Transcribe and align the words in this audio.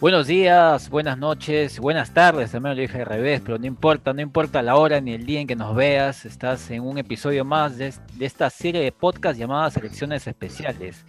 Buenos 0.00 0.28
días, 0.28 0.90
buenas 0.90 1.18
noches, 1.18 1.80
buenas 1.80 2.14
tardes, 2.14 2.52
también 2.52 2.76
lo 2.76 2.82
dije 2.82 3.00
al 3.00 3.06
revés, 3.06 3.40
pero 3.44 3.58
no 3.58 3.66
importa, 3.66 4.12
no 4.12 4.20
importa 4.20 4.62
la 4.62 4.76
hora 4.76 5.00
ni 5.00 5.12
el 5.12 5.26
día 5.26 5.40
en 5.40 5.48
que 5.48 5.56
nos 5.56 5.74
veas, 5.74 6.24
estás 6.24 6.70
en 6.70 6.84
un 6.84 6.98
episodio 6.98 7.44
más 7.44 7.76
de, 7.78 7.92
esta 8.20 8.48
serie 8.48 8.80
de 8.80 8.92
podcast 8.92 9.36
llamada 9.36 9.72
Selecciones 9.72 10.24
Especiales. 10.28 11.04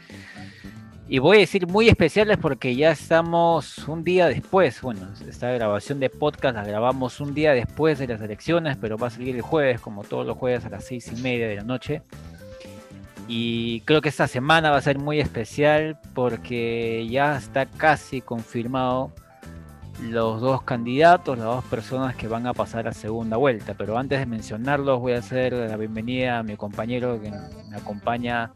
Y 1.08 1.20
voy 1.20 1.38
a 1.38 1.40
decir 1.42 1.68
muy 1.68 1.88
especiales 1.88 2.40
porque 2.40 2.76
ya 2.76 2.90
estamos 2.90 3.78
un 3.88 4.04
día 4.04 4.26
después, 4.26 4.82
bueno, 4.82 5.08
esta 5.28 5.52
grabación 5.52 6.00
de 6.00 6.10
podcast 6.10 6.56
la 6.56 6.64
grabamos 6.64 7.22
un 7.22 7.36
día 7.36 7.54
después 7.54 8.00
de 8.00 8.08
las 8.08 8.20
elecciones, 8.22 8.76
pero 8.82 8.98
va 8.98 9.08
a 9.08 9.12
salir 9.12 9.36
el 9.36 9.44
jueves, 9.44 9.80
como 9.82 10.04
todos 10.04 10.26
los 10.26 10.36
jueves 10.36 10.66
a 10.66 10.70
las 10.70 10.86
seis 10.86 11.12
y 11.16 11.22
media 11.22 11.48
de 11.48 11.58
la 11.58 11.64
noche. 11.64 12.02
Y 13.32 13.82
creo 13.82 14.02
que 14.02 14.10
esta 14.10 14.28
semana 14.28 14.72
va 14.72 14.78
a 14.78 14.82
ser 14.82 14.98
muy 14.98 15.20
especial 15.20 16.00
porque 16.16 17.08
ya 17.08 17.38
está 17.38 17.68
casi 17.68 18.22
confirmado 18.22 19.12
los 20.02 20.42
dos 20.42 20.64
candidatos, 20.64 21.38
las 21.38 21.46
dos 21.46 21.66
personas 21.66 22.16
que 22.16 22.28
van 22.28 22.48
a 22.48 22.56
pasar 22.56 22.88
a 22.88 22.92
segunda 22.92 23.38
vuelta. 23.38 23.76
Pero 23.78 24.00
antes 24.00 24.18
de 24.18 24.26
mencionarlos, 24.26 25.00
voy 25.00 25.14
a 25.14 25.20
hacer 25.20 25.54
la 25.54 25.78
bienvenida 25.78 26.40
a 26.40 26.44
mi 26.44 26.58
compañero 26.58 27.22
que 27.22 27.30
me 27.70 27.78
acompaña 27.78 28.52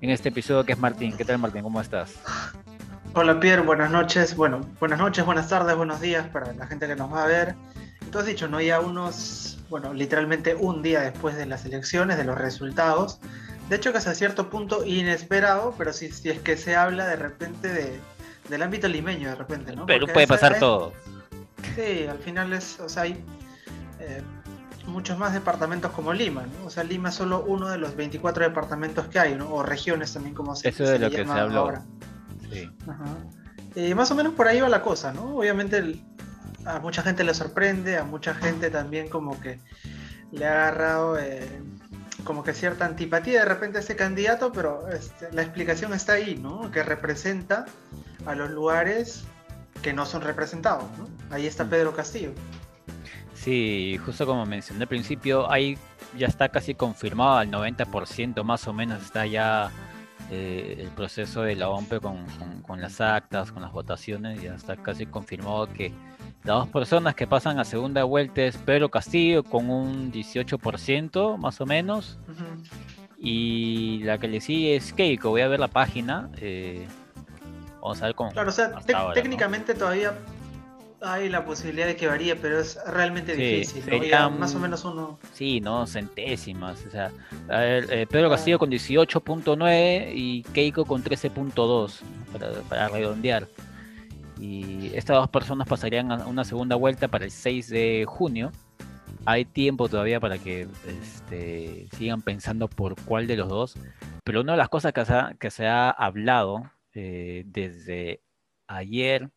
en 0.00 0.10
este 0.10 0.28
episodio, 0.28 0.62
que 0.62 0.74
es 0.74 0.78
Martín. 0.78 1.16
¿Qué 1.16 1.24
tal, 1.24 1.38
Martín? 1.38 1.64
¿Cómo 1.64 1.80
estás? 1.80 2.14
Hola, 3.14 3.40
Pierre. 3.40 3.62
Buenas 3.62 3.90
noches. 3.90 4.36
Bueno, 4.36 4.60
buenas 4.78 5.00
noches, 5.00 5.26
buenas 5.26 5.48
tardes, 5.48 5.76
buenos 5.76 6.00
días 6.00 6.28
para 6.28 6.52
la 6.52 6.68
gente 6.68 6.86
que 6.86 6.94
nos 6.94 7.12
va 7.12 7.24
a 7.24 7.26
ver. 7.26 7.56
Tú 8.12 8.22
dicho, 8.22 8.46
¿no? 8.46 8.60
Ya 8.60 8.78
unos, 8.78 9.58
bueno, 9.70 9.92
literalmente 9.92 10.54
un 10.54 10.82
día 10.82 11.00
después 11.00 11.34
de 11.34 11.46
las 11.46 11.64
elecciones, 11.64 12.16
de 12.16 12.22
los 12.22 12.38
resultados 12.38 13.18
de 13.68 13.76
hecho 13.76 13.92
que 13.92 13.98
hasta 13.98 14.14
cierto 14.14 14.50
punto 14.50 14.84
inesperado, 14.84 15.74
pero 15.76 15.92
si, 15.92 16.10
si 16.10 16.30
es 16.30 16.40
que 16.40 16.56
se 16.56 16.76
habla 16.76 17.06
de 17.06 17.16
repente 17.16 17.68
de, 17.68 18.00
del 18.48 18.62
ámbito 18.62 18.88
limeño, 18.88 19.30
de 19.30 19.34
repente, 19.34 19.74
¿no? 19.74 19.86
Pero 19.86 20.06
puede 20.06 20.26
pasar 20.26 20.58
todo. 20.58 20.92
Sí, 21.74 22.06
al 22.06 22.18
final 22.18 22.52
es, 22.52 22.78
o 22.80 22.88
sea, 22.88 23.04
hay 23.04 23.24
eh, 24.00 24.22
muchos 24.86 25.18
más 25.18 25.32
departamentos 25.32 25.92
como 25.92 26.12
Lima, 26.12 26.42
¿no? 26.42 26.66
O 26.66 26.70
sea, 26.70 26.84
Lima 26.84 27.08
es 27.08 27.14
solo 27.14 27.44
uno 27.46 27.68
de 27.68 27.78
los 27.78 27.96
24 27.96 28.44
departamentos 28.44 29.06
que 29.08 29.18
hay, 29.18 29.34
¿no? 29.34 29.50
O 29.52 29.62
regiones 29.62 30.12
también 30.12 30.34
como 30.34 30.54
se 30.54 30.68
Eso 30.68 30.84
es 30.84 30.90
de 30.90 30.98
lo 30.98 31.10
que 31.10 31.24
se 31.24 31.32
habló. 31.32 31.60
Ahora. 31.60 31.82
Sí. 32.52 32.70
Y 33.76 33.94
más 33.94 34.10
o 34.10 34.14
menos 34.14 34.34
por 34.34 34.46
ahí 34.46 34.60
va 34.60 34.68
la 34.68 34.82
cosa, 34.82 35.12
¿no? 35.12 35.36
Obviamente 35.36 36.02
a 36.66 36.78
mucha 36.80 37.02
gente 37.02 37.24
le 37.24 37.34
sorprende, 37.34 37.96
a 37.96 38.04
mucha 38.04 38.34
gente 38.34 38.70
también 38.70 39.08
como 39.08 39.40
que 39.40 39.58
le 40.32 40.46
ha 40.46 40.52
agarrado... 40.52 41.18
Eh, 41.18 41.62
como 42.24 42.42
que 42.42 42.54
cierta 42.54 42.86
antipatía 42.86 43.40
de 43.40 43.44
repente 43.44 43.78
a 43.78 43.80
ese 43.80 43.96
candidato, 43.96 44.52
pero 44.52 44.88
este, 44.88 45.30
la 45.32 45.42
explicación 45.42 45.92
está 45.92 46.14
ahí, 46.14 46.36
¿no? 46.36 46.70
Que 46.70 46.82
representa 46.82 47.66
a 48.26 48.34
los 48.34 48.50
lugares 48.50 49.24
que 49.82 49.92
no 49.92 50.06
son 50.06 50.22
representados, 50.22 50.84
¿no? 50.98 51.08
Ahí 51.30 51.46
está 51.46 51.64
mm. 51.64 51.70
Pedro 51.70 51.94
Castillo. 51.94 52.32
Sí, 53.34 53.98
justo 54.04 54.26
como 54.26 54.46
mencioné 54.46 54.82
al 54.82 54.88
principio, 54.88 55.50
ahí 55.50 55.76
ya 56.16 56.26
está 56.26 56.48
casi 56.48 56.74
confirmado 56.74 57.38
al 57.38 57.50
90% 57.50 58.42
más 58.44 58.66
o 58.66 58.72
menos 58.72 59.02
está 59.02 59.26
ya 59.26 59.70
eh, 60.30 60.76
el 60.78 60.88
proceso 60.88 61.42
de 61.42 61.56
la 61.56 61.68
OMPE 61.68 62.00
con, 62.00 62.24
con, 62.62 62.80
las 62.80 63.00
actas, 63.00 63.52
con 63.52 63.62
las 63.62 63.72
votaciones, 63.72 64.40
ya 64.40 64.54
está 64.54 64.76
casi 64.76 65.04
confirmado 65.06 65.66
que 65.66 65.92
las 66.44 66.58
dos 66.58 66.68
personas 66.68 67.14
que 67.14 67.26
pasan 67.26 67.58
a 67.58 67.64
segunda 67.64 68.04
vuelta 68.04 68.42
es 68.42 68.58
Pedro 68.58 68.90
Castillo 68.90 69.42
con 69.42 69.70
un 69.70 70.12
18% 70.12 71.38
más 71.38 71.60
o 71.62 71.66
menos. 71.66 72.18
Y 73.16 74.00
la 74.04 74.18
que 74.18 74.28
le 74.28 74.42
sigue 74.42 74.76
es 74.76 74.92
Keiko. 74.92 75.30
Voy 75.30 75.40
a 75.40 75.48
ver 75.48 75.58
la 75.58 75.68
página. 75.68 76.28
Eh, 76.36 76.86
vamos 77.80 78.02
a 78.02 78.06
ver 78.06 78.14
cómo. 78.14 78.30
Claro, 78.30 78.50
o 78.50 78.52
sea, 78.52 78.72
técnicamente 79.14 79.72
todavía 79.72 80.18
hay 81.00 81.30
la 81.30 81.46
posibilidad 81.46 81.86
de 81.86 81.96
que 81.96 82.06
varíe, 82.08 82.36
pero 82.36 82.60
es 82.60 82.78
realmente 82.86 83.34
difícil. 83.34 83.82
más 84.38 84.54
o 84.54 84.58
menos 84.58 84.84
uno. 84.84 85.18
Sí, 85.32 85.62
no, 85.62 85.86
centésimas. 85.86 86.84
O 86.86 86.90
sea, 86.90 87.10
eh, 87.48 88.06
Pedro 88.10 88.28
Castillo 88.28 88.58
con 88.58 88.70
18.9 88.70 90.12
y 90.14 90.42
Keiko 90.42 90.84
con 90.84 91.02
13.2 91.02 92.00
para, 92.32 92.52
para 92.68 92.88
redondear 92.88 93.48
y 94.44 94.90
estas 94.94 95.16
dos 95.16 95.30
personas 95.30 95.66
pasarían 95.66 96.12
a 96.12 96.26
una 96.26 96.44
segunda 96.44 96.76
vuelta 96.76 97.08
para 97.08 97.24
el 97.24 97.30
6 97.30 97.70
de 97.70 98.04
junio. 98.06 98.52
Hay 99.24 99.46
tiempo 99.46 99.88
todavía 99.88 100.20
para 100.20 100.36
que 100.36 100.68
este, 100.86 101.88
sigan 101.96 102.20
pensando 102.20 102.68
por 102.68 103.02
cuál 103.04 103.26
de 103.26 103.36
los 103.36 103.48
dos. 103.48 103.74
Pero 104.22 104.42
una 104.42 104.52
de 104.52 104.58
las 104.58 104.68
cosas 104.68 104.92
que 105.38 105.50
se 105.50 105.66
ha, 105.66 105.90
hablado 105.90 106.70
eh, 106.92 107.44
desde 107.46 108.20
ayer, 108.66 109.30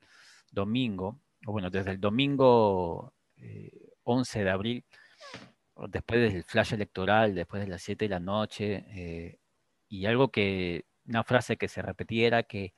domingo, 0.51 1.21
o 1.45 1.53
bueno, 1.53 1.69
desde 1.69 1.91
el 1.91 2.01
domingo 2.01 3.13
11 4.03 4.39
eh, 4.39 4.43
de 4.43 4.49
abril, 4.49 4.85
después 5.87 6.33
del 6.33 6.43
flash 6.43 6.73
electoral, 6.73 7.33
después 7.33 7.61
de 7.61 7.69
las 7.69 7.81
7 7.81 8.05
de 8.05 8.09
la 8.09 8.19
noche, 8.19 8.83
eh, 8.89 9.39
y 9.87 10.05
algo 10.05 10.31
que, 10.31 10.83
una 11.05 11.23
frase 11.23 11.55
que 11.55 11.69
se 11.69 11.81
repetiera 11.81 12.43
que 12.43 12.73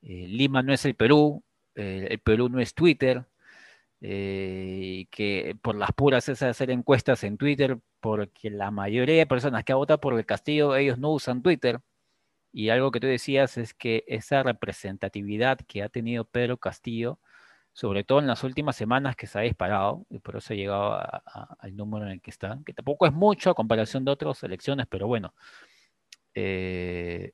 Lima 0.00 0.64
no 0.64 0.72
es 0.72 0.84
el 0.84 0.96
Perú, 0.96 1.44
el 1.74 2.18
Perú 2.20 2.48
no 2.48 2.60
es 2.60 2.74
Twitter, 2.74 3.26
eh, 4.04 5.06
que 5.12 5.56
por 5.62 5.76
las 5.76 5.92
puras 5.92 6.28
es 6.28 6.42
hacer 6.42 6.70
encuestas 6.70 7.22
en 7.24 7.38
Twitter, 7.38 7.78
porque 8.00 8.50
la 8.50 8.72
mayoría 8.72 9.16
de 9.16 9.26
personas 9.26 9.64
que 9.64 9.74
votan 9.74 9.98
por 10.00 10.18
el 10.18 10.26
Castillo, 10.26 10.74
ellos 10.76 10.98
no 10.98 11.12
usan 11.12 11.42
Twitter. 11.42 11.80
Y 12.52 12.70
algo 12.70 12.90
que 12.92 13.00
tú 13.00 13.06
decías 13.06 13.58
es 13.58 13.74
que 13.74 14.04
esa 14.08 14.42
representatividad 14.42 15.58
que 15.68 15.82
ha 15.82 15.88
tenido 15.88 16.24
Pedro 16.26 16.58
Castillo, 16.58 17.20
sobre 17.72 18.04
todo 18.04 18.18
en 18.20 18.26
las 18.26 18.44
últimas 18.44 18.76
semanas 18.76 19.16
que 19.16 19.26
se 19.26 19.38
ha 19.38 19.42
disparado, 19.42 20.06
y 20.10 20.18
por 20.20 20.36
eso 20.36 20.52
ha 20.52 20.56
llegado 20.56 21.00
al 21.60 21.76
número 21.76 22.06
en 22.06 22.12
el 22.12 22.20
que 22.22 22.30
está, 22.30 22.58
que 22.66 22.74
tampoco 22.74 23.06
es 23.06 23.12
mucho 23.12 23.50
a 23.50 23.54
comparación 23.54 24.04
de 24.04 24.12
otras 24.12 24.42
elecciones, 24.42 24.86
pero 24.88 25.06
bueno, 25.06 25.34
eh, 26.34 27.32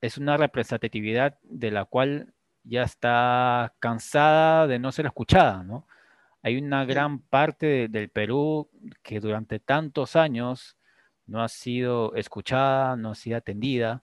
es 0.00 0.18
una 0.18 0.36
representatividad 0.36 1.38
de 1.42 1.70
la 1.70 1.84
cual 1.86 2.34
ya 2.64 2.82
está 2.82 3.74
cansada 3.78 4.66
de 4.66 4.78
no 4.78 4.92
ser 4.92 5.06
escuchada, 5.06 5.62
¿no? 5.62 5.86
Hay 6.42 6.56
una 6.56 6.84
gran 6.84 7.20
parte 7.20 7.88
del 7.88 8.10
Perú 8.10 8.68
que 9.02 9.20
durante 9.20 9.60
tantos 9.60 10.16
años 10.16 10.76
no 11.26 11.42
ha 11.42 11.48
sido 11.48 12.14
escuchada, 12.14 12.96
no 12.96 13.12
ha 13.12 13.14
sido 13.14 13.38
atendida. 13.38 14.02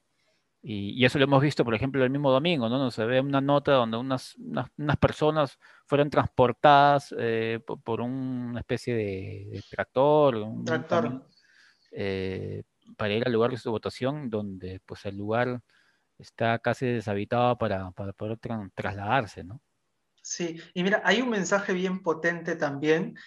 Y, 0.61 1.05
eso 1.05 1.19
lo 1.19 1.25
hemos 1.25 1.41
visto, 1.41 1.63
por 1.63 1.73
ejemplo, 1.73 2.03
el 2.03 2.09
mismo 2.09 2.31
domingo, 2.31 2.67
¿no? 2.67 2.91
Se 2.91 3.05
ve 3.05 3.21
una 3.21 3.39
nota 3.39 3.73
donde 3.73 3.97
unas, 3.97 4.35
unas, 4.37 4.97
personas 4.97 5.57
fueron 5.85 6.09
transportadas 6.09 7.13
eh, 7.17 7.59
por, 7.83 8.01
una 8.01 8.59
especie 8.59 8.93
de, 8.93 9.63
tractor, 9.69 10.35
un 10.35 10.65
tractor. 10.65 11.25
Eh, 11.91 12.63
para 12.97 13.13
ir 13.13 13.23
al 13.25 13.31
lugar 13.31 13.51
de 13.51 13.57
su 13.57 13.71
votación, 13.71 14.29
donde 14.29 14.81
pues 14.85 15.05
el 15.05 15.17
lugar 15.17 15.61
está 16.19 16.59
casi 16.59 16.85
deshabitado 16.85 17.57
para, 17.57 17.91
poder 17.91 18.38
trasladarse, 18.75 19.44
¿no? 19.44 19.62
Sí, 20.22 20.62
y 20.74 20.84
mira, 20.84 21.02
hay 21.06 21.22
un 21.22 21.30
mensaje 21.30 21.74
bien 21.74 22.03
potente 22.03 22.56
también 22.56 23.18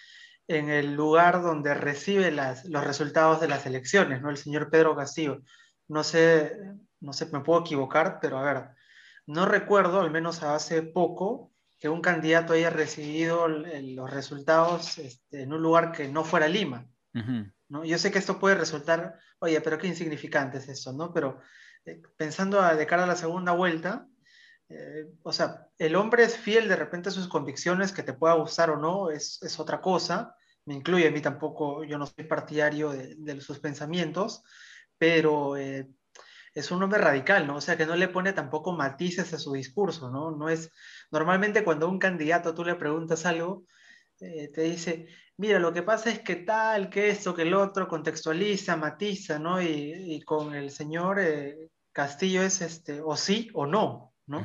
en 0.47 0.69
el 0.69 0.93
lugar 0.93 1.41
donde 1.41 1.73
recibe 1.73 2.31
los 2.31 2.83
resultados 2.85 3.41
de 3.41 3.47
las 3.47 3.65
elecciones, 3.65 4.21
¿no? 4.21 4.29
El 4.29 4.37
señor 4.37 4.69
Pedro 4.69 4.95
Castillo. 4.95 5.41
No 5.87 6.03
sé, 6.03 6.55
no 6.99 7.13
sé, 7.13 7.27
me 7.31 7.41
puedo 7.41 7.61
equivocar, 7.61 8.19
pero 8.21 8.37
a 8.37 8.43
ver, 8.43 8.69
no 9.25 9.45
recuerdo, 9.45 10.01
al 10.01 10.11
menos 10.11 10.43
hace 10.43 10.83
poco, 10.83 11.51
que 11.79 11.89
un 11.89 12.01
candidato 12.01 12.53
haya 12.53 12.69
recibido 12.69 13.47
los 13.47 14.09
resultados 14.09 14.97
este, 14.99 15.41
en 15.41 15.51
un 15.51 15.61
lugar 15.61 15.91
que 15.91 16.07
no 16.07 16.23
fuera 16.23 16.47
Lima. 16.47 16.87
¿no? 17.67 17.83
Yo 17.83 17.97
sé 17.97 18.11
que 18.11 18.19
esto 18.19 18.39
puede 18.39 18.55
resultar, 18.55 19.19
oye, 19.39 19.59
pero 19.59 19.77
qué 19.77 19.87
insignificante 19.87 20.59
es 20.59 20.69
eso, 20.69 20.93
¿no? 20.93 21.13
Pero 21.13 21.41
eh, 21.85 22.01
pensando 22.17 22.61
de 22.61 22.87
cara 22.87 23.03
a 23.03 23.07
la 23.07 23.15
segunda 23.15 23.51
vuelta, 23.51 24.07
eh, 24.69 25.07
o 25.23 25.33
sea, 25.33 25.67
el 25.77 25.95
hombre 25.95 26.23
es 26.23 26.37
fiel 26.37 26.67
de 26.67 26.75
repente 26.75 27.09
a 27.09 27.11
sus 27.11 27.27
convicciones, 27.27 27.91
que 27.91 28.03
te 28.03 28.13
pueda 28.13 28.33
gustar 28.35 28.69
o 28.71 28.77
no, 28.77 29.11
es, 29.11 29.41
es 29.43 29.59
otra 29.59 29.81
cosa. 29.81 30.35
Me 30.65 30.73
incluye 30.75 31.07
a 31.07 31.11
mí 31.11 31.21
tampoco, 31.21 31.83
yo 31.83 31.97
no 31.97 32.05
soy 32.05 32.25
partidario 32.25 32.91
de, 32.91 33.41
sus 33.41 33.59
pensamientos, 33.59 34.43
pero 34.97 35.57
eh, 35.57 35.89
es 36.53 36.71
un 36.71 36.81
hombre 36.81 36.99
radical, 36.99 37.45
¿no? 37.47 37.57
O 37.57 37.61
sea, 37.61 37.77
que 37.77 37.85
no 37.85 37.95
le 37.95 38.07
pone 38.07 38.33
tampoco 38.33 38.71
matices 38.71 39.33
a 39.33 39.39
su 39.39 39.53
discurso, 39.53 40.09
¿no? 40.09 40.31
No 40.31 40.49
es, 40.49 40.71
normalmente 41.11 41.63
cuando 41.63 41.87
a 41.87 41.89
un 41.89 41.99
candidato 41.99 42.53
tú 42.53 42.63
le 42.63 42.75
preguntas 42.75 43.25
algo, 43.25 43.65
te 44.17 44.61
dice, 44.61 45.07
mira, 45.37 45.59
lo 45.59 45.73
que 45.73 45.83
pasa 45.83 46.09
es 46.09 46.19
que 46.19 46.35
tal, 46.37 46.89
que 46.89 47.09
esto, 47.09 47.35
que 47.35 47.41
el 47.43 47.53
otro, 47.53 47.87
contextualiza, 47.87 48.77
matiza, 48.77 49.39
¿no? 49.39 49.61
Y, 49.61 50.21
con 50.25 50.55
el 50.55 50.71
señor 50.71 51.19
Castillo 51.93 52.41
es 52.41 52.61
este, 52.61 53.01
o 53.01 53.15
sí 53.15 53.49
o 53.53 53.65
no, 53.65 54.13
¿no? 54.25 54.43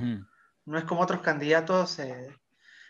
No 0.66 0.78
es 0.78 0.84
como 0.84 1.00
otros 1.00 1.22
candidatos, 1.22 1.98
eh, 1.98 2.36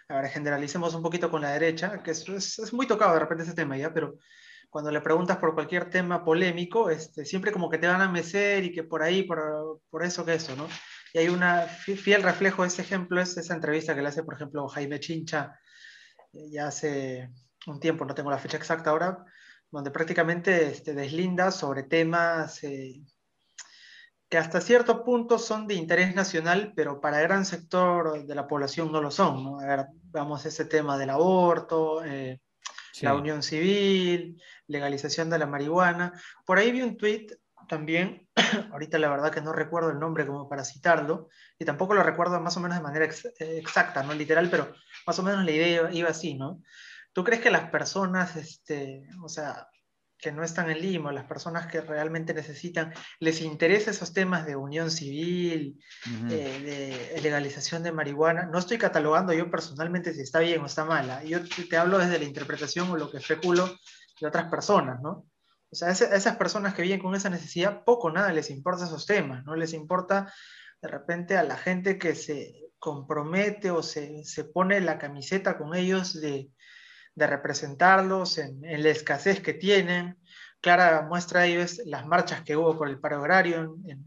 ahora 0.08 0.28
generalicemos 0.28 0.94
un 0.94 1.02
poquito 1.02 1.30
con 1.30 1.42
la 1.42 1.52
derecha, 1.52 2.02
que 2.02 2.10
es, 2.10 2.28
es, 2.28 2.72
muy 2.72 2.86
tocado 2.86 3.14
de 3.14 3.20
repente 3.20 3.44
ese 3.44 3.54
tema 3.54 3.76
ya, 3.76 3.94
pero 3.94 4.16
cuando 4.68 4.90
le 4.90 5.00
preguntas 5.00 5.38
por 5.38 5.54
cualquier 5.54 5.88
tema 5.88 6.24
polémico, 6.24 6.90
este, 6.90 7.24
siempre 7.24 7.52
como 7.52 7.70
que 7.70 7.78
te 7.78 7.86
van 7.86 8.00
a 8.00 8.10
mecer 8.10 8.64
y 8.64 8.72
que 8.72 8.82
por 8.82 9.02
ahí, 9.02 9.22
por, 9.22 9.80
por 9.88 10.04
eso 10.04 10.24
que 10.24 10.34
eso, 10.34 10.56
¿no? 10.56 10.68
Y 11.14 11.18
hay 11.18 11.28
una 11.28 11.62
fiel 11.62 12.22
reflejo 12.22 12.62
de 12.62 12.68
ese 12.68 12.82
ejemplo, 12.82 13.20
es 13.20 13.36
esa 13.36 13.54
entrevista 13.54 13.94
que 13.94 14.02
le 14.02 14.08
hace, 14.08 14.24
por 14.24 14.34
ejemplo, 14.34 14.68
Jaime 14.68 15.00
Chincha, 15.00 15.58
eh, 16.32 16.50
ya 16.50 16.66
hace 16.66 17.30
un 17.66 17.80
tiempo, 17.80 18.04
no 18.04 18.14
tengo 18.14 18.30
la 18.30 18.38
fecha 18.38 18.56
exacta 18.56 18.90
ahora, 18.90 19.24
donde 19.70 19.90
prácticamente 19.90 20.68
este, 20.68 20.94
deslinda 20.94 21.50
sobre 21.50 21.84
temas 21.84 22.62
eh, 22.64 23.00
que 24.28 24.38
hasta 24.38 24.60
cierto 24.60 25.04
punto 25.04 25.38
son 25.38 25.66
de 25.66 25.74
interés 25.74 26.14
nacional, 26.14 26.72
pero 26.76 27.00
para 27.00 27.20
gran 27.20 27.44
sector 27.46 28.26
de 28.26 28.34
la 28.34 28.46
población 28.46 28.92
no 28.92 29.00
lo 29.00 29.10
son. 29.10 29.42
¿no? 29.42 29.60
A 29.60 29.66
ver, 29.66 29.86
vamos 30.04 30.44
a 30.44 30.48
ese 30.48 30.66
tema 30.66 30.98
del 30.98 31.10
aborto, 31.10 32.04
eh, 32.04 32.40
la 33.00 33.14
unión 33.14 33.42
civil, 33.42 34.40
legalización 34.66 35.30
de 35.30 35.38
la 35.38 35.46
marihuana. 35.46 36.12
Por 36.44 36.58
ahí 36.58 36.72
vi 36.72 36.82
un 36.82 36.96
tweet 36.96 37.28
también, 37.68 38.28
ahorita 38.72 38.98
la 38.98 39.08
verdad 39.08 39.32
que 39.32 39.40
no 39.40 39.52
recuerdo 39.52 39.90
el 39.90 39.98
nombre 39.98 40.26
como 40.26 40.48
para 40.48 40.64
citarlo, 40.64 41.28
y 41.58 41.64
tampoco 41.64 41.94
lo 41.94 42.02
recuerdo 42.02 42.40
más 42.40 42.56
o 42.56 42.60
menos 42.60 42.78
de 42.78 42.82
manera 42.82 43.06
eh, 43.06 43.58
exacta, 43.58 44.02
no 44.02 44.14
literal, 44.14 44.50
pero 44.50 44.72
más 45.06 45.18
o 45.18 45.22
menos 45.22 45.44
la 45.44 45.50
idea 45.52 45.90
iba 45.92 46.10
así, 46.10 46.34
¿no? 46.34 46.62
¿Tú 47.12 47.24
crees 47.24 47.40
que 47.40 47.50
las 47.50 47.70
personas, 47.70 48.36
este, 48.36 49.08
o 49.22 49.28
sea, 49.28 49.68
que 50.18 50.32
no 50.32 50.42
están 50.42 50.68
en 50.68 50.80
Lima, 50.80 51.12
las 51.12 51.26
personas 51.26 51.68
que 51.68 51.80
realmente 51.80 52.34
necesitan, 52.34 52.92
les 53.20 53.40
interesa 53.40 53.92
esos 53.92 54.12
temas 54.12 54.44
de 54.46 54.56
unión 54.56 54.90
civil, 54.90 55.80
eh, 56.28 57.12
de 57.14 57.20
legalización 57.22 57.84
de 57.84 57.92
marihuana. 57.92 58.46
No 58.46 58.58
estoy 58.58 58.78
catalogando 58.78 59.32
yo 59.32 59.48
personalmente 59.50 60.12
si 60.12 60.22
está 60.22 60.40
bien 60.40 60.60
o 60.60 60.66
está 60.66 60.84
mala. 60.84 61.22
Yo 61.22 61.38
te, 61.48 61.76
hablo 61.76 61.98
desde 61.98 62.18
la 62.18 62.24
interpretación 62.24 62.90
o 62.90 62.96
lo 62.96 63.10
que 63.10 63.18
especulo 63.18 63.78
de 64.20 64.26
otras 64.26 64.50
personas, 64.50 65.00
¿no? 65.00 65.24
O 65.70 65.76
sea, 65.76 65.90
esas 65.90 66.36
personas 66.36 66.74
que 66.74 66.82
viven 66.82 67.00
con 67.00 67.14
esa 67.14 67.30
necesidad, 67.30 67.84
poco 67.84 68.10
nada 68.10 68.32
les 68.32 68.50
importa 68.50 68.86
esos 68.86 69.06
temas, 69.06 69.44
¿no? 69.44 69.54
Les 69.54 69.72
importa 69.72 70.32
de 70.82 70.88
repente 70.88 71.36
a 71.36 71.44
la 71.44 71.56
gente 71.56 71.98
que 71.98 72.14
se 72.14 72.54
compromete 72.78 73.70
o 73.70 73.82
se, 73.82 74.24
se 74.24 74.44
pone 74.44 74.80
la 74.80 74.98
camiseta 74.98 75.58
con 75.58 75.74
ellos 75.74 76.20
de, 76.20 76.50
de 77.18 77.26
representarlos 77.26 78.38
en, 78.38 78.60
la 78.62 78.88
escasez 78.88 79.40
que 79.40 79.54
tienen. 79.54 80.18
Clara 80.60 81.02
muestra 81.02 81.46
ello 81.46 81.60
es 81.60 81.82
las 81.84 82.06
marchas 82.06 82.42
que 82.42 82.56
hubo 82.56 82.76
por 82.78 82.88
el 82.88 82.98
paro 82.98 83.18
agrario 83.18 83.76
en, 83.86 84.04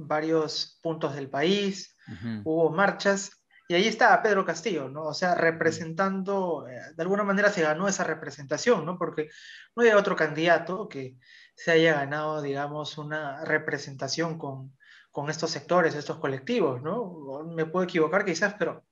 varios 0.00 0.78
puntos 0.80 1.16
del 1.16 1.28
país, 1.28 1.96
hubo 2.44 2.70
marchas, 2.70 3.32
y 3.66 3.74
ahí 3.74 3.88
estaba 3.88 4.22
Pedro 4.22 4.44
Castillo, 4.44 4.88
¿no? 4.88 5.02
O 5.02 5.12
sea, 5.12 5.34
representando, 5.34 6.68
eh, 6.68 6.80
de 6.96 7.02
alguna 7.02 7.24
manera 7.24 7.50
se 7.50 7.62
ganó 7.62 7.88
esa 7.88 8.04
representación, 8.04 8.86
¿no? 8.86 8.96
Porque 8.96 9.28
no 9.74 9.82
hay 9.82 9.90
otro 9.90 10.14
candidato 10.14 10.88
que 10.88 11.16
se 11.56 11.72
haya 11.72 11.94
ganado, 11.94 12.40
digamos, 12.40 12.96
una 12.96 13.44
representación 13.44 14.38
con, 14.38 14.76
con 15.10 15.30
estos 15.30 15.50
sectores, 15.50 15.96
estos 15.96 16.18
colectivos, 16.18 16.80
¿no? 16.80 17.44
Me 17.44 17.66
puedo 17.66 17.84
equivocar 17.84 18.24
quizás, 18.24 18.54
pero 18.56 18.84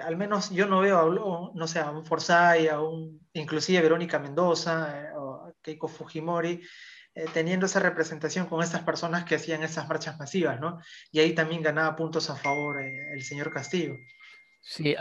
al 0.00 0.16
menos 0.16 0.50
yo 0.50 0.66
no 0.66 0.80
veo, 0.80 0.98
a, 0.98 1.50
no 1.54 1.66
sé, 1.66 1.80
a 1.80 1.90
un 1.90 2.04
Forsyth, 2.04 2.70
a 2.70 2.80
un, 2.80 3.20
inclusive 3.34 3.82
Verónica 3.82 4.18
Mendoza 4.18 5.02
eh, 5.02 5.12
o 5.16 5.54
Keiko 5.60 5.88
Fujimori, 5.88 6.62
eh, 7.14 7.26
teniendo 7.34 7.66
esa 7.66 7.80
representación 7.80 8.46
con 8.46 8.62
estas 8.62 8.82
personas 8.82 9.24
que 9.24 9.34
hacían 9.34 9.62
esas 9.62 9.86
marchas 9.88 10.18
masivas, 10.18 10.58
¿no? 10.60 10.80
Y 11.10 11.20
ahí 11.20 11.34
también 11.34 11.62
ganaba 11.62 11.94
puntos 11.94 12.30
a 12.30 12.36
favor 12.36 12.82
el 12.82 13.22
señor 13.22 13.52
Castillo. 13.52 13.96
Sí, 14.64 14.94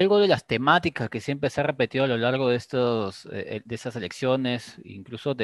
algo 0.00 0.18
de 0.18 0.28
las 0.28 0.46
temáticas 0.46 1.10
que 1.10 1.20
siempre 1.20 1.50
se 1.50 1.60
ha 1.60 1.64
repetido 1.64 2.04
a 2.04 2.08
lo 2.08 2.16
largo 2.16 2.48
de, 2.48 2.56
estos, 2.56 3.24
de 3.24 3.62
esas 3.68 3.94
elecciones, 3.96 4.76
incluso 4.82 5.36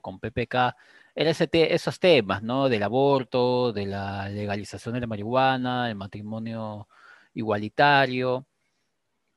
con 0.00 0.20
PPK, 0.20 0.76
eran 1.16 1.34
esos 1.52 1.98
temas, 1.98 2.44
¿no? 2.44 2.68
Del 2.68 2.84
aborto, 2.84 3.72
de 3.72 3.86
la 3.86 4.28
legalización 4.28 4.94
de 4.94 5.00
la 5.00 5.08
marihuana, 5.08 5.88
el 5.88 5.96
matrimonio 5.96 6.86
igualitario, 7.34 8.46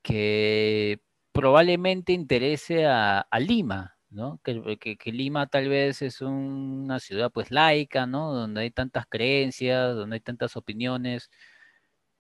que 0.04 1.02
probablemente 1.32 2.14
interese 2.14 2.86
a, 2.88 3.26
Lima, 3.40 3.98
¿no? 4.10 4.40
Que, 4.44 4.98
Lima 5.12 5.48
tal 5.48 5.70
vez 5.70 6.02
es 6.02 6.22
una 6.22 7.00
ciudad 7.00 7.32
pues 7.32 7.52
laica, 7.52 8.06
¿no? 8.06 8.34
Donde 8.34 8.62
hay 8.62 8.72
tantas 8.72 9.06
creencias, 9.08 9.96
donde 9.96 10.16
hay 10.18 10.22
tantas 10.22 10.56
opiniones, 10.58 11.30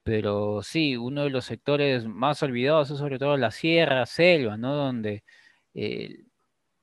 pero 0.03 0.61
sí, 0.63 0.97
uno 0.97 1.23
de 1.23 1.29
los 1.29 1.45
sectores 1.45 2.05
más 2.05 2.43
olvidados 2.43 2.91
es 2.91 2.97
sobre 2.99 3.19
todo 3.19 3.37
la 3.37 3.51
sierra, 3.51 4.05
selva, 4.05 4.57
¿no? 4.57 4.75
Donde 4.75 5.23
eh, 5.73 6.25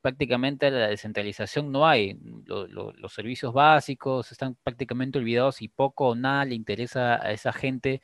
prácticamente 0.01 0.71
la 0.71 0.89
descentralización 0.89 1.71
no 1.73 1.87
hay, 1.87 2.19
los 2.47 3.13
servicios 3.13 3.53
básicos 3.53 4.33
están 4.33 4.57
prácticamente 4.63 5.19
olvidados 5.19 5.63
y 5.63 5.69
poco 5.69 6.09
o 6.11 6.15
nada 6.15 6.45
le 6.47 6.55
interesa 6.55 7.17
a 7.17 7.33
esa 7.33 7.53
gente 7.53 8.01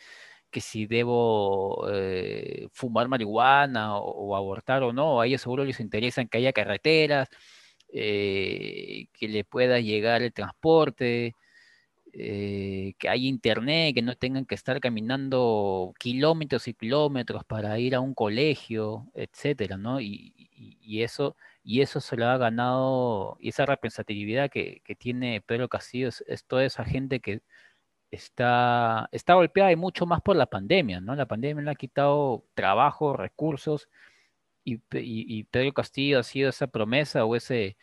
que 0.56 0.62
si 0.62 0.86
debo 0.86 1.86
eh, 1.92 2.68
fumar 2.72 3.08
marihuana 3.08 3.98
o, 3.98 4.34
abortar 4.36 4.82
o 4.84 4.92
no, 4.92 5.20
a 5.20 5.26
ellos 5.26 5.42
seguro 5.42 5.64
les 5.66 5.80
interesa 5.80 6.24
que 6.24 6.38
haya 6.38 6.54
carreteras, 6.54 7.28
eh, 7.92 9.08
que 9.12 9.28
le 9.28 9.44
pueda 9.44 9.80
llegar 9.80 10.22
el 10.22 10.32
transporte, 10.32 11.34
eh, 12.14 12.94
que 12.98 13.08
haya 13.10 13.28
internet, 13.28 13.94
que 13.94 14.02
no 14.02 14.14
tengan 14.16 14.46
que 14.46 14.54
estar 14.54 14.80
caminando 14.80 15.92
kilómetros 15.98 16.68
y 16.68 16.74
kilómetros 16.74 17.44
para 17.44 17.78
ir 17.78 17.94
a 17.94 18.00
un 18.00 18.14
colegio, 18.14 19.10
etcétera, 19.14 19.76
¿no? 19.76 20.00
Y, 20.00 20.32
eso, 21.02 21.36
y 21.62 21.82
eso 21.82 22.00
se 22.00 22.16
lo 22.16 22.26
ha 22.28 22.38
ganado, 22.38 23.36
y 23.40 23.50
esa 23.50 23.66
representatividad 23.66 24.50
que, 24.50 24.82
tiene 24.98 25.42
Pedro 25.42 25.68
Castillo 25.68 26.08
es 26.08 26.44
toda 26.46 26.64
esa 26.64 26.84
gente 26.84 27.20
que 27.20 27.42
está, 28.10 29.08
está 29.12 29.34
golpeada 29.34 29.72
y 29.72 29.76
mucho 29.76 30.06
más 30.06 30.22
por 30.22 30.36
la 30.36 30.46
pandemia, 30.46 31.00
¿no? 31.00 31.14
La 31.14 31.26
pandemia 31.26 31.64
le 31.64 31.70
ha 31.70 31.74
quitado 31.74 32.44
trabajo, 32.54 33.16
recursos, 33.16 33.88
y, 34.64 35.44
Pedro 35.44 35.72
Castillo 35.72 36.18
ha 36.20 36.22
sido 36.24 36.50
esa 36.50 36.66
promesa 36.66 37.24
o 37.24 37.36
ese, 37.36 37.76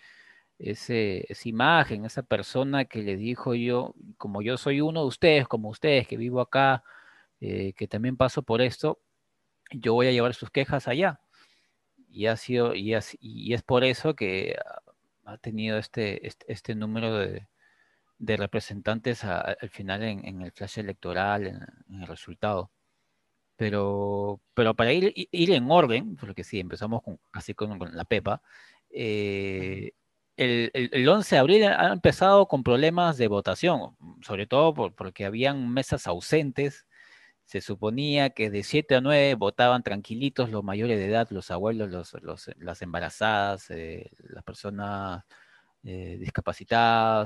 ese, 0.60 1.25
esa 1.31 1.50
imagen, 1.50 2.06
esa 2.06 2.24
persona 2.24 2.86
que 2.86 3.04
le 3.04 3.18
dijo 3.18 3.56
yo, 3.56 3.96
como 4.18 4.42
yo 4.42 4.58
soy 4.58 4.81
uno 4.81 5.02
de 5.02 5.08
ustedes, 5.08 5.48
como 5.48 5.70
ustedes, 5.70 6.08
que 6.08 6.18
vivo 6.18 6.42
acá, 6.42 6.84
eh, 7.42 7.74
que 7.78 7.88
también 7.88 8.18
paso 8.18 8.44
por 8.44 8.62
esto, 8.62 9.00
yo 9.72 9.94
voy 9.94 10.08
a 10.08 10.12
llevar 10.12 10.34
sus 10.36 10.50
quejas 10.52 10.88
allá. 10.88 11.22
Y 12.12 12.28
ha 12.28 12.38
sido, 12.38 12.75
y, 12.75 12.96
y 13.22 13.54
es 13.54 13.64
por 13.64 13.84
eso 13.84 14.16
que 14.16 14.56
ha 15.25 15.38
tenido 15.38 15.78
este, 15.78 16.28
este, 16.28 16.52
este 16.52 16.75
número 16.75 17.18
de, 17.18 17.48
de 18.17 18.38
representantes 18.38 19.24
al 19.24 19.70
final 19.70 20.03
en, 20.03 20.41
el 20.41 20.51
flash 20.51 20.79
electoral, 20.79 21.48
en, 21.48 22.01
el 22.01 22.08
resultado. 22.08 22.72
Pero, 23.55 24.41
pero 24.53 24.75
para 24.75 24.93
ir, 24.93 25.13
ir, 25.15 25.51
en 25.51 25.70
orden, 25.72 26.15
porque 26.17 26.43
sí, 26.43 26.60
empezamos 26.60 27.03
con, 27.03 27.20
así 27.34 27.53
con, 27.53 27.77
la 27.96 28.05
Pepa, 28.05 28.41
eh, 28.89 29.91
el, 30.38 30.72
el, 30.74 31.08
11 31.08 31.36
de 31.36 31.39
abril 31.39 31.63
ha 31.65 31.93
empezado 31.93 32.48
con 32.48 32.63
problemas 32.63 33.17
de 33.17 33.27
votación, 33.27 33.96
sobre 34.22 34.48
todo 34.48 34.74
porque 34.74 35.25
habían 35.25 35.72
mesas 35.72 36.08
ausentes. 36.08 36.88
Se 37.46 37.62
suponía 37.62 38.32
que 38.32 38.50
de 38.50 38.63
7 38.63 38.96
a 38.96 39.01
9 39.01 39.36
votaban 39.36 39.84
tranquilitos 39.84 40.50
los 40.50 40.63
mayores 40.63 40.98
de 40.98 41.08
edad, 41.08 41.27
los 41.29 41.51
abuelos, 41.51 41.91
los, 42.22 42.50
las 42.58 42.82
embarazadas, 42.82 43.70
eh, 43.70 44.12
las 44.20 44.43
personas 44.43 45.24
eh, 45.84 46.24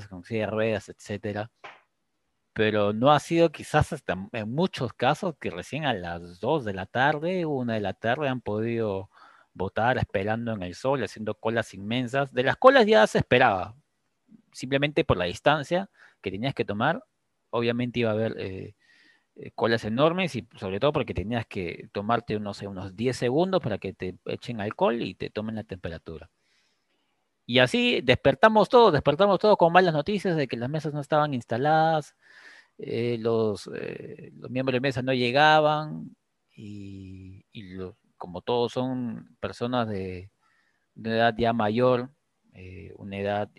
con 0.09 0.23
silla 0.23 0.41
de 0.41 0.45
ruedas, 0.47 0.89
etcétera. 0.89 1.51
Pero 2.53 2.91
no 2.91 3.11
ha 3.11 3.19
sido 3.19 3.51
quizás 3.51 3.93
hasta 3.93 4.17
en 4.31 4.53
muchos 4.53 4.93
casos 4.93 5.35
que 5.39 5.51
recién 5.51 5.85
a 5.85 5.93
las 5.93 6.39
2 6.39 6.65
de 6.65 6.73
la 6.73 6.87
tarde, 6.87 7.45
1 7.45 7.73
de 7.73 7.79
la 7.79 7.93
tarde 7.93 8.29
han 8.29 8.41
podido 8.41 9.09
votar 9.53 9.97
esperando 9.97 10.53
en 10.53 10.63
el 10.63 10.75
sol, 10.75 11.03
haciendo 11.03 11.35
colas 11.35 11.73
inmensas. 11.73 12.33
De 12.33 12.43
las 12.43 12.57
colas 12.57 12.85
ya 12.87 13.05
se 13.07 13.19
esperaba, 13.19 13.75
simplemente 14.53 15.03
por 15.05 15.17
la 15.17 15.25
distancia 15.25 15.89
que 16.21 16.31
tenías 16.31 16.55
que 16.55 16.65
tomar. 16.65 17.03
Obviamente 17.51 17.99
iba 17.99 18.11
a 18.11 18.13
haber 18.13 18.35
eh, 18.39 18.75
eh, 19.35 19.51
colas 19.55 19.85
enormes 19.85 20.35
y 20.35 20.47
sobre 20.57 20.79
todo 20.79 20.93
porque 20.93 21.13
tenías 21.13 21.45
que 21.47 21.89
tomarte 21.91 22.37
unos, 22.37 22.61
unos 22.63 22.95
10 22.95 23.17
segundos 23.17 23.61
para 23.61 23.77
que 23.77 23.93
te 23.93 24.17
echen 24.25 24.61
alcohol 24.61 25.01
y 25.01 25.15
te 25.15 25.29
tomen 25.29 25.55
la 25.55 25.63
temperatura. 25.63 26.29
Y 27.47 27.59
así 27.59 28.01
despertamos 28.01 28.67
todos, 28.67 28.91
despertamos 28.91 29.39
todos 29.39 29.57
con 29.57 29.71
malas 29.71 29.93
noticias 29.93 30.35
de 30.35 30.49
que 30.49 30.57
las 30.57 30.69
mesas 30.69 30.93
no 30.93 30.99
estaban 30.99 31.33
instaladas, 31.33 32.13
eh, 32.77 33.17
los, 33.21 33.69
eh, 33.73 34.31
los, 34.35 34.51
miembros 34.51 34.73
de 34.73 34.81
mesa 34.81 35.01
no 35.01 35.13
llegaban 35.13 36.15
y, 36.55 37.45
como 38.17 38.41
todos 38.41 38.73
son 38.73 39.37
personas 39.39 39.87
de, 39.87 40.29
de 40.95 41.11
edad 41.11 41.35
ya 41.37 41.53
mayor, 41.53 42.11
eh, 42.53 42.93
una 42.97 43.17
edad 43.17 43.49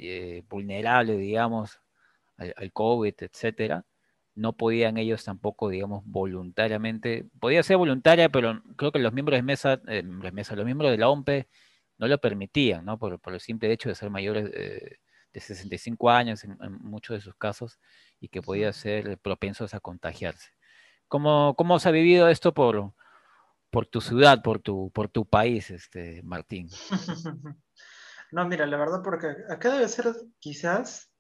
vulnerable, 0.50 1.16
digamos, 1.16 1.80
al, 2.37 2.73
COVID, 2.73 3.14
etcétera, 3.21 3.87
no 4.35 4.54
podían 4.54 4.99
ellos 4.99 5.25
tampoco, 5.25 5.71
digamos, 5.71 6.04
voluntariamente, 6.07 7.26
podía 7.40 7.62
ser 7.62 7.78
voluntaria, 7.78 8.28
pero 8.28 8.62
creo 8.76 8.92
que 8.92 8.99
los 8.99 9.14
miembros 9.14 9.38
de 9.38 9.42
mesa, 9.42 9.80
mesa 10.33 10.57
los 10.57 10.64
miembros 10.66 10.90
de 10.90 10.99
la 10.99 11.09
OMPE, 11.09 11.49
no 11.99 12.07
lo 12.07 12.19
permitían, 12.19 12.85
¿no? 12.85 12.99
Por, 12.99 13.21
el 13.26 13.40
simple 13.40 13.73
hecho 13.73 13.88
de 13.88 13.95
ser 13.95 14.11
mayores, 14.11 14.50
de 14.50 15.40
65 15.40 16.11
años 16.11 16.45
en, 16.45 16.57
muchos 16.81 17.17
de 17.17 17.21
sus 17.21 17.35
casos 17.35 17.78
y 18.21 18.28
que 18.28 18.43
podía 18.43 18.73
ser 18.73 19.19
propensos 19.19 19.75
a 19.75 19.81
contagiarse. 19.81 20.50
¿Cómo, 21.09 21.55
cómo 21.57 21.78
se 21.78 21.88
ha 21.88 21.93
vivido 21.93 22.28
esto 22.28 22.55
por, 22.55 22.95
por 23.71 23.87
tu 23.87 24.00
ciudad, 24.00 24.43
por 24.43 24.61
tu, 24.61 24.90
por 24.93 25.09
tu 25.09 25.26
país, 25.26 25.71
este, 25.71 26.23
Martín? 26.23 26.69
No, 28.31 28.47
mira, 28.47 28.67
la 28.67 28.76
verdad, 28.76 29.00
porque 29.02 29.28
acá 29.49 29.73
debe 29.73 29.88
ser 29.88 30.14
quizás, 30.38 31.11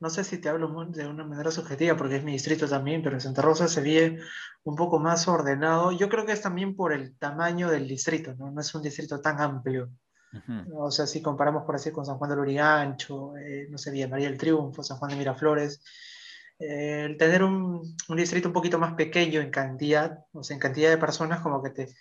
no 0.00 0.10
sé 0.10 0.22
si 0.22 0.38
te 0.38 0.48
hablo 0.48 0.68
de 0.90 1.06
una 1.06 1.24
manera 1.24 1.50
subjetiva, 1.50 1.96
porque 1.96 2.16
es 2.16 2.24
mi 2.24 2.32
distrito 2.32 2.68
también, 2.68 3.02
pero 3.02 3.16
en 3.16 3.20
Santa 3.20 3.42
Rosa 3.42 3.68
se 3.68 3.80
ve 3.80 4.18
un 4.64 4.76
poco 4.76 4.98
más 4.98 5.26
ordenado. 5.28 5.92
Yo 5.92 6.08
creo 6.10 6.26
que 6.26 6.32
es 6.32 6.42
también 6.42 6.76
por 6.76 6.92
el 6.92 7.16
tamaño 7.16 7.70
del 7.70 7.88
distrito, 7.88 8.34
¿no? 8.34 8.50
No 8.50 8.60
es 8.60 8.74
un 8.74 8.82
distrito 8.82 9.20
tan 9.20 9.40
amplio. 9.40 9.90
O 10.74 10.90
sea, 10.90 11.06
si 11.06 11.22
comparamos 11.22 11.64
por 11.64 11.76
así 11.76 11.90
con 11.90 12.04
San 12.04 12.18
Juan 12.18 12.30
de 12.30 12.36
Lurigancho, 12.36 13.36
eh, 13.36 13.66
no 13.70 13.78
sé, 13.78 13.90
Villa 13.90 14.08
María 14.08 14.28
del 14.28 14.38
Triunfo, 14.38 14.82
San 14.82 14.98
Juan 14.98 15.10
de 15.10 15.16
Miraflores, 15.16 15.82
eh, 16.58 17.04
el 17.06 17.16
tener 17.16 17.42
un, 17.42 17.96
distrito 18.16 18.48
un 18.48 18.54
poquito 18.54 18.78
más 18.78 18.94
pequeño 18.94 19.40
en 19.40 19.50
cantidad, 19.50 20.18
o 20.32 20.42
sea, 20.42 20.54
en 20.54 20.60
cantidad 20.60 20.90
de 20.90 20.98
personas, 20.98 21.40
como 21.40 21.62
que 21.62 21.70
te, 21.70 21.94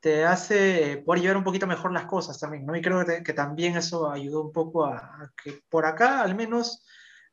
te 0.00 0.24
hace 0.24 1.02
poder 1.06 1.22
llevar 1.22 1.36
un 1.38 1.44
poquito 1.44 1.66
mejor 1.66 1.92
las 1.92 2.06
cosas 2.06 2.38
también, 2.38 2.66
¿no? 2.66 2.76
Y 2.76 2.82
creo 2.82 3.04
que, 3.06 3.22
que 3.22 3.32
también 3.32 3.76
eso 3.76 4.10
ayudó 4.10 4.42
un 4.42 4.52
poco 4.52 4.84
a, 4.84 4.98
a, 4.98 5.32
que 5.42 5.60
por 5.70 5.86
acá 5.86 6.22
al 6.22 6.34
menos 6.34 6.84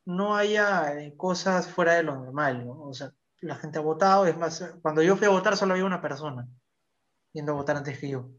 no 0.04 0.36
haya 0.36 0.98
eh, 0.98 1.14
cosas 1.16 1.68
fuera 1.68 1.94
de 1.94 2.02
lo 2.04 2.16
normal, 2.16 2.66
¿no? 2.66 2.80
O 2.84 2.94
sea, 2.94 3.12
la 3.40 3.56
gente 3.56 3.78
ha 3.78 3.82
votado, 3.82 4.26
es 4.26 4.36
más, 4.36 4.74
cuando 4.82 5.02
yo 5.02 5.16
fui 5.16 5.26
a 5.26 5.30
votar 5.30 5.56
solo 5.56 5.74
había 5.74 5.84
una 5.84 6.00
persona 6.00 6.48
yendo 7.32 7.52
a 7.52 7.56
votar 7.56 7.76
antes 7.76 7.98
que 7.98 8.08
yo 8.08 8.30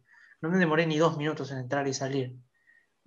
no 0.44 0.50
me 0.50 0.58
demoré 0.58 0.86
ni 0.86 0.98
dos 0.98 1.18
minutos 1.18 1.52
en 1.52 1.60
entrar 1.60 1.88
y 1.88 1.94
salir. 1.94 2.36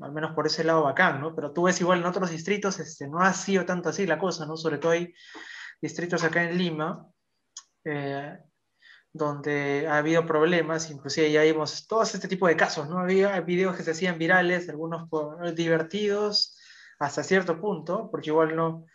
Al 0.00 0.10
menos 0.10 0.32
por 0.32 0.46
ese 0.46 0.64
lado 0.64 0.84
bacán, 0.84 1.20
¿no? 1.20 1.34
Pero 1.34 1.52
tú 1.52 1.64
ves 1.64 1.78
igual 1.82 1.98
en 1.98 2.06
otros 2.06 2.30
distritos, 2.30 2.80
este, 2.80 3.06
no 3.08 3.20
ha 3.20 3.34
sido 3.34 3.66
tanto 3.66 3.90
así 3.90 4.06
la 4.06 4.18
cosa, 4.18 4.46
¿no? 4.46 4.56
Sobre 4.56 4.78
todo 4.78 4.92
hay 4.92 5.12
distritos 5.82 6.24
acá 6.24 6.44
en 6.44 6.56
Lima, 6.56 7.06
eh, 7.84 8.38
donde 9.12 9.86
ha 9.86 9.98
habido 9.98 10.24
problemas, 10.24 10.90
inclusive 10.90 11.30
ya 11.30 11.42
vimos 11.42 11.86
todos 11.86 12.14
este 12.14 12.26
tipo 12.26 12.48
de 12.48 12.56
casos, 12.56 12.88
¿no? 12.88 13.00
Había 13.00 13.38
videos 13.42 13.76
que 13.76 13.82
se 13.82 13.90
hacían 13.90 14.18
virales, 14.18 14.70
algunos 14.70 15.06
divertidos 15.54 16.58
hasta 16.98 17.22
cierto 17.22 17.60
punto, 17.60 18.08
porque 18.10 18.30
igual 18.30 18.56
no, 18.56 18.86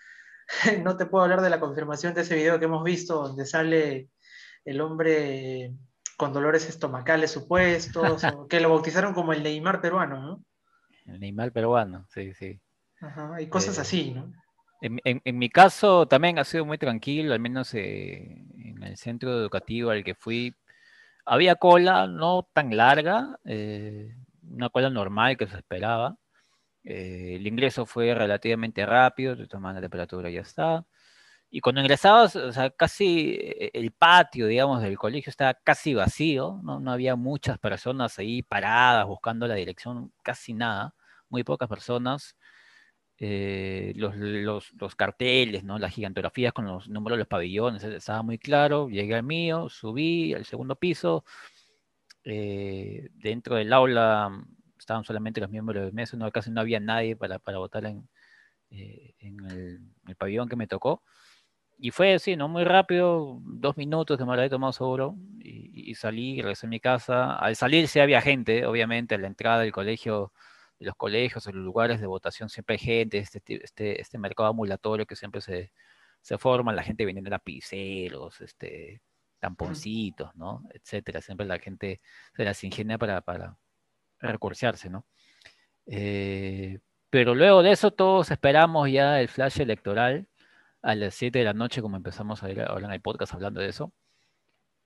no 0.84 0.98
te 0.98 1.06
puedo 1.06 1.26
hablar 1.26 1.42
de 1.42 1.52
la 1.52 1.60
confirmación 1.60 2.16
de 2.16 2.22
ese 2.22 2.36
video 2.36 2.58
que 2.58 2.66
hemos 2.66 2.84
visto, 2.84 3.22
donde 3.22 3.46
sale 3.46 4.10
el 4.66 4.82
hombre 4.82 5.76
con 6.22 6.34
dolores 6.34 6.70
estomacales 6.70 7.32
supuestos, 7.32 8.22
que 8.48 8.60
lo 8.60 8.70
bautizaron 8.70 9.16
como 9.16 9.34
el 9.34 9.42
Neymar 9.42 9.82
peruano, 9.82 10.22
¿no? 10.22 10.46
El 11.08 11.20
Neymar 11.20 11.52
peruano, 11.52 12.06
sí, 12.14 12.32
sí. 12.36 12.62
Ajá, 13.00 13.42
y 13.42 13.48
cosas 13.48 13.80
eh, 13.80 13.82
así, 13.82 14.12
¿no? 14.12 14.32
En, 14.82 15.40
mi 15.40 15.50
caso 15.50 16.06
también 16.08 16.38
ha 16.38 16.44
sido 16.44 16.64
muy 16.64 16.78
tranquilo, 16.78 17.34
al 17.34 17.40
menos 17.40 17.74
eh, 17.74 18.46
en 18.56 18.84
el 18.84 18.98
centro 18.98 19.32
educativo 19.32 19.90
al 19.90 20.04
que 20.04 20.14
fui. 20.14 20.54
Había 21.26 21.56
cola, 21.56 22.06
no 22.06 22.48
tan 22.54 22.78
larga, 22.78 23.40
eh, 23.44 24.16
una 24.48 24.70
cola 24.70 24.92
normal 24.92 25.38
que 25.38 25.48
se 25.48 25.58
esperaba. 25.58 26.18
el 26.84 27.48
ingreso 27.48 27.88
fue 27.88 28.14
relativamente 28.14 28.86
rápido, 28.86 29.36
te 29.36 29.48
toman 29.48 29.74
la 29.74 29.82
temperatura 29.82 30.30
y 30.30 30.36
ya 30.36 30.42
está. 30.42 30.86
Y 31.54 31.60
cuando 31.60 31.82
ingresabas, 31.82 32.36
o 32.38 32.54
sea, 32.54 32.70
casi 32.72 33.32
eh, 33.42 33.72
el 33.74 33.92
patio, 33.92 34.48
digamos, 34.48 34.82
del 34.82 34.98
colegio 34.98 35.30
estaba 35.30 35.54
casi 35.54 35.94
vacío, 35.94 36.62
no, 36.64 36.80
no 36.80 36.92
había 36.92 37.18
muchas 37.18 37.60
personas 37.60 38.18
ahí 38.20 38.42
paradas 38.42 39.06
buscando 39.06 39.48
la 39.48 39.56
dirección, 39.56 40.14
casi 40.24 40.54
nada, 40.54 40.96
muy 41.30 41.44
pocas 41.44 41.68
personas. 41.70 42.38
Eh, 43.18 43.94
los, 43.98 44.16
los, 44.16 44.74
los, 44.80 44.96
carteles, 44.96 45.64
¿no? 45.64 45.78
las 45.78 45.94
gigantografías 45.94 46.54
con 46.54 46.66
los 46.66 46.90
números 46.90 47.18
de 47.18 47.20
los 47.20 47.28
pabellones, 47.28 47.84
eh, 47.84 47.98
estaba 47.98 48.24
muy 48.24 48.38
claro. 48.40 48.90
Llegué 48.90 49.16
al 49.16 49.24
mío, 49.24 49.70
subí 49.70 50.34
al 50.34 50.46
segundo 50.46 50.76
piso. 50.78 51.26
dentro 52.24 53.56
del 53.56 53.74
aula 53.74 54.32
estaban 54.80 55.04
solamente 55.04 55.42
los 55.42 55.50
miembros 55.50 55.84
del 55.84 55.94
mes, 55.94 56.14
no, 56.16 56.32
casi 56.32 56.52
no 56.52 56.62
había 56.62 56.80
nadie 56.80 57.16
para, 57.16 57.40
para 57.40 57.58
votar 57.60 57.86
en, 57.86 58.08
en 58.70 59.46
el, 59.52 60.16
pabellón 60.18 60.50
que 60.50 60.56
me 60.56 60.68
tocó. 60.68 61.04
Y 61.84 61.90
fue 61.90 62.14
así, 62.14 62.36
¿no? 62.36 62.48
Muy 62.48 62.64
rápido, 62.64 63.40
dos 63.44 63.76
minutos 63.76 64.16
que 64.16 64.24
me 64.24 64.28
lo 64.28 64.34
había 64.34 64.52
tomado 64.52 64.72
seguro, 64.72 65.16
y, 65.40 65.96
salí, 65.96 66.40
regresé 66.40 66.68
a 66.68 66.70
mi 66.70 66.80
casa. 66.80 67.36
Al 67.38 67.56
salir 67.56 67.88
sí 67.88 68.00
había 68.00 68.22
gente, 68.22 68.68
obviamente, 68.68 69.16
a 69.16 69.18
la 69.18 69.26
entrada 69.26 69.62
del 69.62 69.72
colegio, 69.72 70.32
de 70.78 70.86
los 70.86 70.96
colegios, 70.96 71.48
en 71.48 71.56
los 71.56 71.66
lugares 71.66 72.00
de 72.00 72.06
votación 72.06 72.50
siempre 72.50 72.76
hay 72.76 72.80
gente, 72.80 73.18
este, 73.18 73.42
este, 73.64 74.00
este 74.00 74.18
mercado 74.20 74.50
ambulatorio 74.50 75.08
que 75.08 75.16
siempre 75.16 75.42
se, 75.42 75.72
se 76.22 76.38
forma, 76.38 76.72
la 76.72 76.84
gente 76.84 77.04
vendiendo 77.04 77.32
lapiceros, 77.32 78.42
este, 78.42 79.02
tamponcitos, 79.40 80.36
¿no? 80.36 80.64
Etcétera. 80.74 81.20
Siempre 81.22 81.48
la 81.48 81.58
gente 81.58 82.00
se 82.36 82.44
las 82.46 82.64
ingenia 82.64 83.00
para, 83.00 83.22
para 83.22 83.58
recursearse, 84.20 84.90
¿no? 84.92 85.08
Eh, 85.88 86.80
pero 87.10 87.34
luego 87.36 87.64
de 87.64 87.72
eso 87.72 87.92
todos 87.92 88.30
esperamos 88.32 88.90
ya 88.92 89.20
el 89.20 89.30
flash 89.30 89.62
electoral 89.62 90.28
a 90.82 90.96
las 90.96 91.16
7 91.16 91.40
de 91.40 91.46
la 91.46 91.54
noche, 91.54 91.82
como 91.82 91.98
empezamos 91.98 92.44
a 92.44 92.48
ahora 92.68 92.88
en 92.88 92.94
el 92.94 93.02
podcast 93.02 93.34
hablando 93.34 93.62
de 93.62 93.70
eso. 93.70 93.94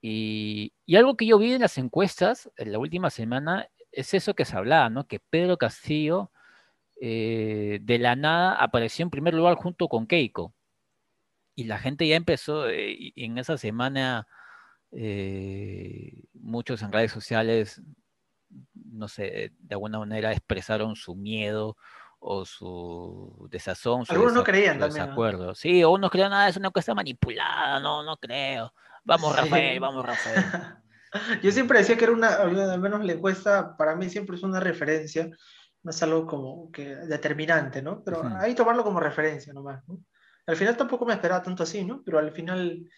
Y, 0.01 0.73
algo 0.95 1.17
que 1.17 1.25
yo 1.25 1.39
vi 1.39 1.53
en 1.53 1.61
las 1.61 1.77
encuestas 1.77 2.51
en 2.57 2.71
la 2.71 2.79
última 2.79 3.09
semana 3.09 3.67
es 3.91 4.13
eso 4.13 4.35
que 4.35 4.45
se 4.45 4.55
hablaba, 4.55 4.89
¿no? 4.89 5.07
Que 5.07 5.19
Pedro 5.19 5.57
Castillo 5.57 6.31
eh, 7.01 7.79
de 7.81 7.99
la 7.99 8.15
nada 8.15 8.55
apareció 8.55 9.03
en 9.03 9.09
primer 9.09 9.33
lugar 9.33 9.55
junto 9.55 9.87
con 9.89 10.07
Keiko. 10.07 10.53
Y 11.55 11.65
la 11.65 11.79
gente 11.79 12.07
ya 12.07 12.15
empezó, 12.17 12.69
eh, 12.69 13.13
en 13.15 13.37
esa 13.37 13.57
semana, 13.57 14.27
eh, 14.91 16.23
muchos 16.33 16.81
en 16.83 16.91
redes 16.91 17.11
sociales, 17.11 17.81
no 18.73 19.07
sé, 19.07 19.53
de 19.59 19.75
alguna 19.75 19.99
manera 19.99 20.31
expresaron 20.31 20.95
su 20.95 21.15
miedo 21.15 21.77
o 22.27 22.43
su 22.43 23.47
desazón. 23.51 24.03
Su 24.03 24.13
Algunos 24.13 24.33
no 24.33 24.43
creían 24.43 24.79
también. 24.79 25.03
Desacuerdo. 25.03 25.53
Sí, 25.53 25.83
o 25.83 25.91
unos 25.91 26.09
creían, 26.09 26.31
nada, 26.31 26.45
ah, 26.45 26.49
es 26.49 26.57
una 26.57 26.71
cosa 26.71 26.95
manipulada, 26.95 27.79
no, 27.79 28.01
no 28.01 28.17
creo. 28.17 28.73
Vamos, 29.03 29.35
Rafael, 29.35 29.79
vamos, 29.79 30.03
Rafael. 30.03 30.43
Yo 31.43 31.51
siempre 31.51 31.77
decía 31.77 31.95
que 31.95 32.05
era 32.05 32.13
una, 32.13 32.35
al 32.35 32.79
menos 32.79 33.05
la 33.05 33.13
encuesta 33.13 33.77
para 33.77 33.95
mí 33.95 34.09
siempre 34.09 34.37
es 34.37 34.43
una 34.43 34.59
referencia, 34.59 35.29
no 35.83 35.91
es 35.91 36.01
algo 36.01 36.25
como 36.25 36.71
que 36.71 36.95
determinante, 36.95 37.83
¿no? 37.83 38.03
Pero 38.03 38.23
hay 38.39 38.51
que 38.51 38.57
tomarlo 38.57 38.83
como 38.83 38.99
referencia 38.99 39.53
nomás, 39.53 39.87
¿no? 39.87 39.99
Al 40.47 40.55
final 40.55 40.75
tampoco 40.75 41.05
me 41.05 41.13
esperaba 41.13 41.43
tanto 41.43 41.61
así, 41.61 41.85
¿no? 41.85 42.01
Pero 42.03 42.17
al 42.17 42.31
final 42.31 42.89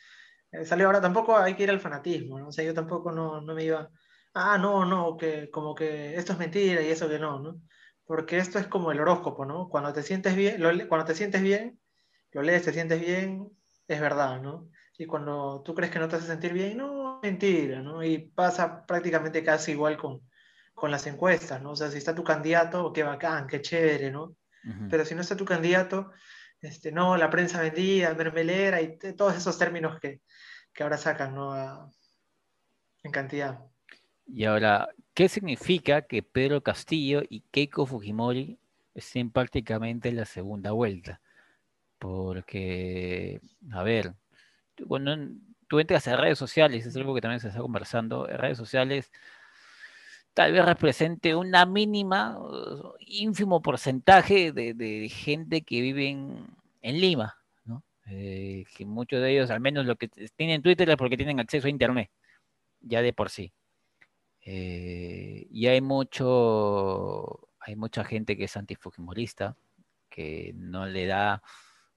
eh, 0.54 0.64
salió 0.64 0.86
ahora, 0.86 1.02
tampoco 1.02 1.38
hay 1.38 1.54
que 1.54 1.64
ir 1.64 1.70
al 1.70 1.82
fanatismo, 1.82 2.40
¿no? 2.40 2.48
O 2.48 2.52
sea, 2.54 2.64
yo 2.64 2.74
tampoco 2.74 3.12
no, 3.12 3.42
no 3.42 3.54
me 3.54 3.66
iba, 3.66 3.90
ah, 4.36 4.58
no, 4.58 4.86
no, 4.86 5.18
que 5.18 5.50
como 5.52 5.76
que 5.76 6.16
esto 6.16 6.32
es 6.32 6.40
mentira 6.40 6.82
y 6.82 6.88
eso 6.88 7.10
que 7.10 7.20
no, 7.20 7.40
¿no? 7.40 7.60
Porque 8.08 8.38
esto 8.38 8.58
es 8.58 8.68
como 8.68 8.92
el 8.92 9.00
horóscopo, 9.00 9.46
¿no? 9.46 9.70
Cuando 9.70 9.94
te 9.94 10.02
sientes 10.02 10.36
bien, 10.36 10.62
cuando 10.88 11.06
te 11.06 11.14
sientes 11.14 11.42
bien, 11.42 11.80
lo 12.32 12.42
lees, 12.42 12.64
te 12.64 12.74
sientes 12.74 13.00
bien, 13.00 13.50
es 13.88 14.02
verdad, 14.02 14.42
¿no? 14.42 14.70
Y 14.98 15.06
cuando 15.06 15.62
tú 15.64 15.76
crees 15.76 15.92
que 15.92 16.00
no 16.00 16.08
te 16.08 16.16
hace 16.16 16.26
sentir 16.26 16.54
bien, 16.54 16.78
no, 16.78 17.20
mentira, 17.22 17.82
¿no? 17.82 18.04
Y 18.04 18.18
pasa 18.18 18.86
prácticamente 18.86 19.44
casi 19.44 19.74
igual 19.74 19.98
con, 19.98 20.22
con 20.74 20.90
las 20.90 21.06
encuestas, 21.06 21.62
¿no? 21.62 21.72
O 21.72 21.76
sea, 21.76 21.92
si 21.92 21.98
está 21.98 22.16
tu 22.16 22.24
candidato, 22.24 22.92
qué 22.94 23.04
bacán, 23.04 23.46
qué 23.46 23.62
chévere, 23.62 24.10
¿no? 24.10 24.36
Pero 24.90 25.06
si 25.06 25.16
no 25.16 25.22
está 25.22 25.38
tu 25.38 25.46
candidato, 25.46 26.12
este, 26.60 26.92
no, 26.92 27.16
la 27.16 27.30
prensa 27.30 27.62
vendida, 27.62 28.14
mermelera 28.16 28.82
y 28.82 28.98
todos 29.16 29.38
esos 29.38 29.58
términos 29.58 29.98
que, 30.02 30.20
que 30.74 30.84
ahora 30.84 30.98
sacan, 30.98 31.36
¿no? 31.36 31.94
en 33.04 33.12
cantidad. 33.12 33.60
Y 34.28 34.46
ahora, 34.46 34.90
¿qué 35.18 35.30
significa 35.30 36.04
que 36.04 36.22
Pedro 36.22 36.62
Castillo 36.62 37.24
y 37.28 37.40
Keiko 37.50 37.88
Fujimori 37.88 38.60
estén 38.94 39.32
prácticamente 39.32 40.10
en 40.10 40.18
la 40.18 40.26
segunda 40.26 40.74
vuelta? 40.74 41.22
Porque, 41.98 43.42
a 43.72 43.82
ver, 43.82 44.14
cuando 44.88 45.18
tú 45.68 45.80
entras 45.80 46.08
a 46.08 46.18
redes 46.18 46.38
sociales, 46.38 46.86
es 46.86 46.96
algo 46.96 47.16
que 47.16 47.22
también 47.22 47.40
se 47.40 47.48
está 47.48 47.62
conversando, 47.62 48.30
en 48.30 48.38
redes 48.38 48.60
sociales 48.60 49.12
tal 50.36 50.52
vez 50.54 50.64
represente 50.64 51.34
una 51.34 51.66
mínima, 51.66 52.38
ínfimo 53.00 53.64
porcentaje 53.64 54.52
de, 54.52 55.10
gente 55.10 55.64
que 55.64 55.82
vive 55.82 56.10
en, 56.10 57.02
Lima, 57.02 57.40
¿no? 57.66 57.84
Eh, 58.06 58.66
que 58.78 58.86
muchos 58.86 59.20
de 59.20 59.32
ellos, 59.32 59.50
al 59.50 59.62
menos 59.62 59.88
lo 59.88 59.96
que 59.96 60.10
tienen 60.36 60.62
Twitter 60.62 60.88
es 60.92 60.96
porque 60.96 61.18
tienen 61.18 61.40
acceso 61.40 61.66
a 61.66 61.72
Internet, 61.72 62.12
ya 62.82 63.02
de 63.02 63.14
por 63.14 63.32
sí. 63.32 63.52
Eh, 64.50 65.46
y 65.52 65.68
hay 65.68 65.82
mucho, 65.82 67.50
hay 67.60 67.76
mucha 67.76 68.06
gente 68.06 68.38
que 68.38 68.46
es 68.46 68.56
antifujimorista, 68.56 69.58
que 70.10 70.54
no 70.56 70.86
le 70.86 71.06
da 71.06 71.44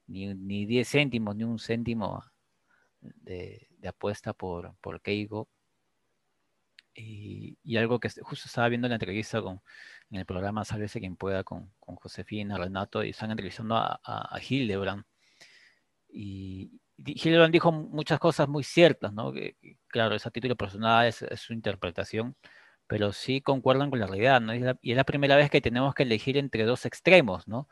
ni, 0.08 0.34
ni 0.34 0.66
10 0.66 0.88
céntimos, 0.88 1.36
ni 1.36 1.44
un 1.44 1.60
céntimo 1.60 2.24
de, 3.00 3.68
apuesta 3.86 4.32
por, 4.32 4.74
por 4.80 5.00
Keiko. 5.00 5.48
Y, 6.92 7.56
algo 7.76 8.00
que 8.00 8.10
justo 8.10 8.46
estaba 8.48 8.68
viendo 8.68 8.88
en 8.88 8.90
la 8.90 8.96
entrevista 8.96 9.40
con 9.40 9.62
en 10.10 10.18
el 10.18 10.26
programa 10.26 10.64
Sálvese 10.64 10.98
quien 10.98 11.14
pueda 11.16 11.44
con, 11.44 11.72
con 11.78 11.94
Josefina, 11.96 12.58
Renato, 12.58 13.04
y 13.04 13.10
están 13.10 13.30
entrevistando 13.30 13.76
a, 13.76 14.00
a, 14.02 14.36
a 14.36 14.40
Hildebrand. 14.42 15.04
Y, 16.08 16.80
Hildebrand 17.04 17.52
dijo 17.52 17.72
muchas 17.72 18.18
cosas 18.18 18.48
muy 18.48 18.64
ciertas, 18.64 19.12
¿no? 19.12 19.32
Que, 19.32 19.56
claro, 19.88 20.14
es 20.14 20.26
a 20.26 20.30
título 20.30 20.56
personal, 20.56 21.06
es, 21.06 21.22
es, 21.22 21.40
su 21.40 21.52
interpretación, 21.52 22.36
pero 22.86 23.12
sí 23.12 23.40
concuerdan 23.40 23.90
con 23.90 24.00
la 24.00 24.06
realidad, 24.06 24.40
¿no? 24.40 24.54
Y 24.54 24.58
es 24.58 24.64
la, 24.64 24.78
y 24.82 24.90
es 24.92 24.96
la 24.96 25.04
primera 25.04 25.36
vez 25.36 25.50
que 25.50 25.60
tenemos 25.60 25.94
que 25.94 26.02
elegir 26.04 26.36
entre 26.36 26.64
dos 26.64 26.86
extremos, 26.86 27.48
¿no? 27.48 27.68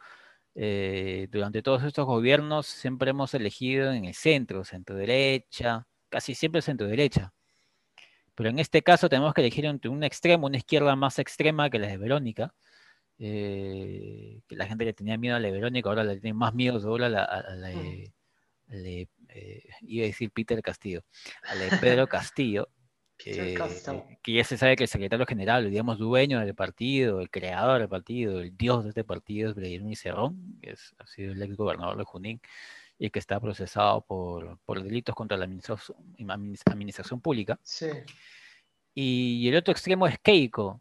Eh, 0.55 1.29
durante 1.31 1.63
todos 1.63 1.85
estos 1.85 2.07
gobiernos 2.07 2.67
siempre 2.67 3.11
hemos 3.11 3.35
elegido 3.35 3.93
en 3.93 4.07
el 4.07 4.15
centro, 4.15 4.65
centro 4.65 4.97
derecha, 4.97 5.87
casi 6.09 6.35
siempre 6.35 6.63
centro 6.63 6.87
derecha. 6.89 7.33
Pero 8.35 8.51
en 8.51 8.59
este 8.59 8.83
caso 8.83 9.09
tenemos 9.09 9.35
que 9.35 9.41
elegir 9.41 9.65
entre 9.67 9.91
un 9.91 10.03
extremo, 10.05 10.47
una 10.47 10.59
izquierda 10.59 10.95
más 10.97 11.19
extrema 11.19 11.71
que 11.71 11.79
la 11.79 11.89
de 11.89 11.99
Verónica, 11.99 12.55
eh, 13.19 14.41
que 14.49 14.57
la 14.57 14.67
gente 14.67 14.85
le 14.85 14.95
tenía 14.95 15.19
miedo 15.19 15.37
a 15.37 15.41
la 15.41 15.49
de 15.49 15.53
Verónica, 15.53 15.89
ahora 15.89 16.05
le 16.05 16.21
tiene 16.21 16.35
más 16.35 16.55
miedo 16.55 16.81
ahora 16.89 17.07
a 17.07 17.09
la, 17.11 17.25
a 17.25 17.55
la 17.57 17.69
de, 17.69 18.13
le, 18.69 19.09
eh, 19.29 19.65
iba 19.83 20.05
a 20.05 20.09
decir 20.09 20.31
Peter 20.31 20.61
Castillo, 20.63 21.05
a 21.45 21.55
la 21.55 21.65
de 21.65 21.77
Pedro 21.79 22.07
Castillo, 22.09 22.69
eh, 23.25 23.59
que 24.23 24.33
ya 24.33 24.45
se 24.45 24.57
sabe 24.57 24.77
que 24.77 24.85
el 24.85 24.89
secretario 24.89 25.27
general, 25.27 25.69
digamos, 25.69 25.99
dueño 25.99 26.39
del 26.39 26.55
partido, 26.55 27.21
el 27.21 27.31
creador 27.31 27.81
del 27.81 27.89
partido, 27.89 28.41
el 28.41 28.57
dios 28.57 28.85
de 28.85 28.91
este 28.91 29.05
partido 29.05 29.51
es 29.51 29.57
Vladimir 29.57 29.97
Cerrón, 29.97 30.59
que 30.63 30.71
es, 30.71 30.95
ha 30.99 31.07
sido 31.07 31.33
el 31.33 31.43
ex 31.43 31.57
gobernador 31.57 31.97
de 31.99 32.05
Junín 32.05 32.41
y 32.97 33.11
que 33.11 33.19
está 33.19 33.41
procesado 33.41 34.03
por, 34.03 34.59
por 34.65 34.83
delitos 34.83 35.15
contra 35.15 35.37
la 35.37 35.45
administración, 35.45 35.97
administración 36.67 37.21
pública. 37.21 37.59
Sí. 37.63 37.89
Y, 38.95 39.39
y 39.43 39.49
el 39.49 39.57
otro 39.57 39.73
extremo 39.73 40.07
es 40.07 40.19
Keiko, 40.21 40.81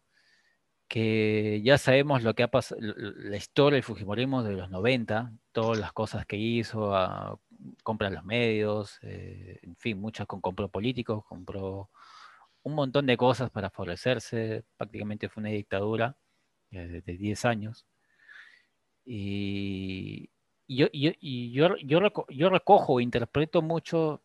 que 0.88 1.60
ya 1.62 1.76
sabemos 1.76 2.22
lo 2.22 2.34
que 2.34 2.42
ha 2.42 2.48
pasado, 2.48 2.80
la 2.80 3.36
historia 3.36 3.76
del 3.76 3.82
Fujimorismo 3.82 4.42
de 4.42 4.52
los 4.52 4.70
90, 4.70 5.32
todas 5.52 5.78
las 5.78 5.92
cosas 5.92 6.24
que 6.24 6.36
hizo, 6.36 6.94
a, 6.94 7.38
compra 7.82 8.10
los 8.10 8.24
medios, 8.24 8.98
eh, 9.02 9.58
en 9.62 9.76
fin, 9.76 10.00
muchas 10.00 10.26
con 10.26 10.40
compró 10.40 10.68
políticos, 10.68 11.24
compró 11.26 11.90
un 12.62 12.74
montón 12.74 13.06
de 13.06 13.16
cosas 13.16 13.50
para 13.50 13.70
favorecerse, 13.70 14.64
prácticamente 14.76 15.28
fue 15.28 15.42
una 15.42 15.50
dictadura 15.50 16.16
eh, 16.70 17.02
de 17.04 17.16
10 17.16 17.44
años. 17.44 17.86
Y, 19.04 20.30
yo, 20.68 20.86
yo, 20.92 21.12
yo, 21.20 21.68
yo, 22.28 22.50
recojo, 22.50 23.00
interpreto 23.00 23.62
mucho, 23.62 24.22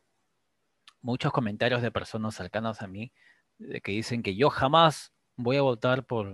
muchos 1.02 1.32
comentarios 1.32 1.82
de 1.82 1.92
personas 1.92 2.36
cercanas 2.36 2.82
a 2.82 2.88
mí 2.88 3.13
de 3.58 3.82
que 3.82 3.94
dicen 3.94 4.22
que 4.24 4.36
yo 4.36 4.50
jamás 4.50 5.13
voy 5.38 5.58
a 5.58 5.62
votar 5.62 6.06
por 6.06 6.34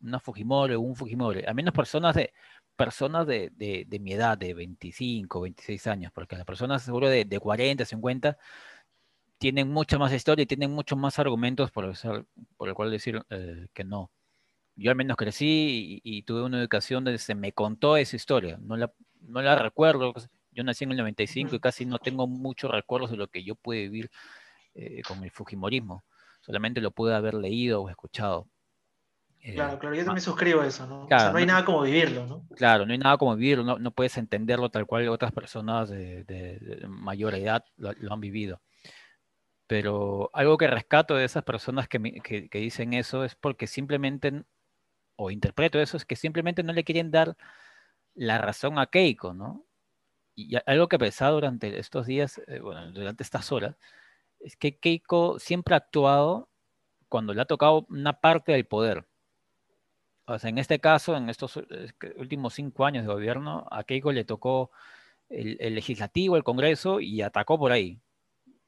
una 0.00 0.20
Fujimori 0.20 0.74
o 0.74 0.80
un 0.80 0.94
Fujimori, 0.94 1.44
a 1.46 1.54
menos 1.54 1.74
personas 1.74 2.14
de 2.14 2.32
personas 2.78 3.26
de, 3.26 3.50
de, 3.56 3.84
de, 3.86 3.98
mi 3.98 4.12
edad, 4.14 4.38
de 4.38 4.54
25, 4.54 5.42
26 5.42 5.86
años, 5.88 6.12
porque 6.14 6.36
las 6.36 6.46
personas 6.46 6.82
seguro 6.82 7.08
de, 7.10 7.24
de 7.26 7.40
40, 7.40 7.84
50 7.84 8.38
tienen 9.38 9.68
mucha 9.70 9.98
más 9.98 10.12
historia 10.12 10.44
y 10.44 10.46
tienen 10.46 10.72
muchos 10.72 10.98
más 10.98 11.18
argumentos 11.18 11.70
por, 11.70 11.84
el, 11.84 11.94
por 12.56 12.68
el 12.68 12.74
cual 12.74 12.90
decir 12.90 13.22
eh, 13.30 13.68
que 13.74 13.84
no. 13.84 14.10
Yo 14.76 14.90
al 14.90 14.96
menos 14.96 15.16
crecí 15.16 16.00
y, 16.04 16.18
y, 16.18 16.22
tuve 16.22 16.42
una 16.42 16.60
educación 16.60 17.04
donde 17.04 17.18
se 17.18 17.34
me 17.34 17.52
contó 17.52 17.96
esa 17.96 18.16
historia, 18.16 18.58
no 18.62 18.76
la, 18.76 18.92
no 19.22 19.42
la 19.42 19.56
recuerdo, 19.56 20.14
yo 20.52 20.64
nací 20.64 20.84
en 20.84 20.92
el 20.92 20.98
95 20.98 21.56
y 21.56 21.60
casi 21.60 21.86
no 21.86 21.98
tengo 21.98 22.26
muchos 22.26 22.70
recuerdos 22.70 23.10
de 23.10 23.16
lo 23.16 23.28
que 23.28 23.44
yo 23.44 23.56
pude 23.56 23.82
vivir 23.82 24.10
eh, 24.74 25.02
con 25.02 25.22
el 25.24 25.30
Fujimorismo 25.30 26.04
solamente 26.48 26.80
lo 26.80 26.90
pude 26.90 27.14
haber 27.14 27.34
leído 27.34 27.82
o 27.82 27.90
escuchado. 27.90 28.48
Claro, 29.40 29.78
claro, 29.78 29.94
yo 29.94 30.04
también 30.04 30.22
suscribo 30.22 30.62
eso, 30.62 30.86
¿no? 30.86 31.06
Claro, 31.06 31.22
o 31.22 31.24
sea, 31.24 31.32
no 31.32 31.38
hay 31.38 31.46
nada 31.46 31.64
como 31.64 31.82
vivirlo, 31.82 32.26
¿no? 32.26 32.46
Claro, 32.56 32.84
no 32.84 32.92
hay 32.92 32.98
nada 32.98 33.16
como 33.16 33.36
vivirlo, 33.36 33.64
no, 33.64 33.78
no 33.78 33.90
puedes 33.92 34.18
entenderlo 34.18 34.70
tal 34.70 34.86
cual 34.86 35.08
otras 35.08 35.32
personas 35.32 35.88
de, 35.88 36.24
de, 36.24 36.58
de 36.58 36.86
mayor 36.88 37.34
edad 37.34 37.64
lo, 37.76 37.92
lo, 37.92 38.12
han 38.12 38.20
vivido. 38.20 38.60
Pero 39.66 40.30
algo 40.34 40.58
que 40.58 40.66
rescato 40.66 41.14
de 41.14 41.24
esas 41.24 41.44
personas 41.44 41.88
que, 41.88 42.00
que, 42.22 42.48
que, 42.48 42.58
dicen 42.58 42.94
eso 42.94 43.24
es 43.24 43.34
porque 43.36 43.66
simplemente, 43.66 44.44
o 45.16 45.30
interpreto 45.30 45.80
eso, 45.80 45.96
es 45.96 46.04
que 46.04 46.16
simplemente 46.16 46.62
no 46.62 46.72
le 46.72 46.84
quieren 46.84 47.10
dar 47.10 47.36
la 48.14 48.38
razón 48.38 48.78
a 48.78 48.86
Keiko, 48.86 49.34
¿no? 49.34 49.64
Y 50.34 50.56
algo 50.66 50.88
que 50.88 50.96
he 50.96 50.98
pensado 51.00 51.34
durante 51.34 51.78
estos 51.78 52.06
días, 52.06 52.40
eh, 52.46 52.60
bueno, 52.60 52.92
durante 52.92 53.22
estas 53.22 53.50
horas, 53.52 53.76
es 54.40 54.56
que 54.56 54.78
Keiko 54.78 55.38
siempre 55.38 55.74
ha 55.74 55.78
actuado 55.78 56.48
cuando 57.08 57.34
le 57.34 57.42
ha 57.42 57.46
tocado 57.46 57.86
una 57.90 58.20
parte 58.20 58.52
del 58.52 58.66
poder. 58.66 59.06
O 60.28 60.38
sea, 60.38 60.50
en 60.50 60.58
este 60.58 60.78
caso, 60.78 61.16
en 61.16 61.30
estos 61.30 61.58
últimos 62.16 62.52
cinco 62.54 62.84
años 62.84 63.04
de 63.04 63.12
gobierno, 63.12 63.66
a 63.70 63.82
Keiko 63.84 64.12
le 64.12 64.24
tocó 64.24 64.70
el, 65.30 65.56
legislativo, 65.74 66.36
el 66.36 66.44
Congreso, 66.44 67.00
y 67.00 67.22
atacó 67.22 67.58
por 67.58 67.72
ahí. 67.72 68.00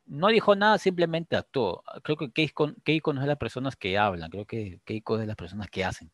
No 0.06 0.28
dijo 0.28 0.56
nada, 0.56 0.78
simplemente 0.78 1.36
actuó. 1.36 1.84
Creo 2.02 2.16
que 2.16 2.32
Keiko, 2.32 2.72
Keiko 2.82 3.12
no 3.12 3.20
es 3.20 3.24
de 3.24 3.28
las 3.28 3.38
personas 3.38 3.76
que 3.76 3.98
hablan, 3.98 4.30
creo 4.30 4.46
que 4.46 4.80
Keiko 4.84 5.16
es 5.16 5.20
de 5.20 5.26
las 5.26 5.36
personas 5.36 5.68
que 5.70 5.84
hacen. 5.84 6.10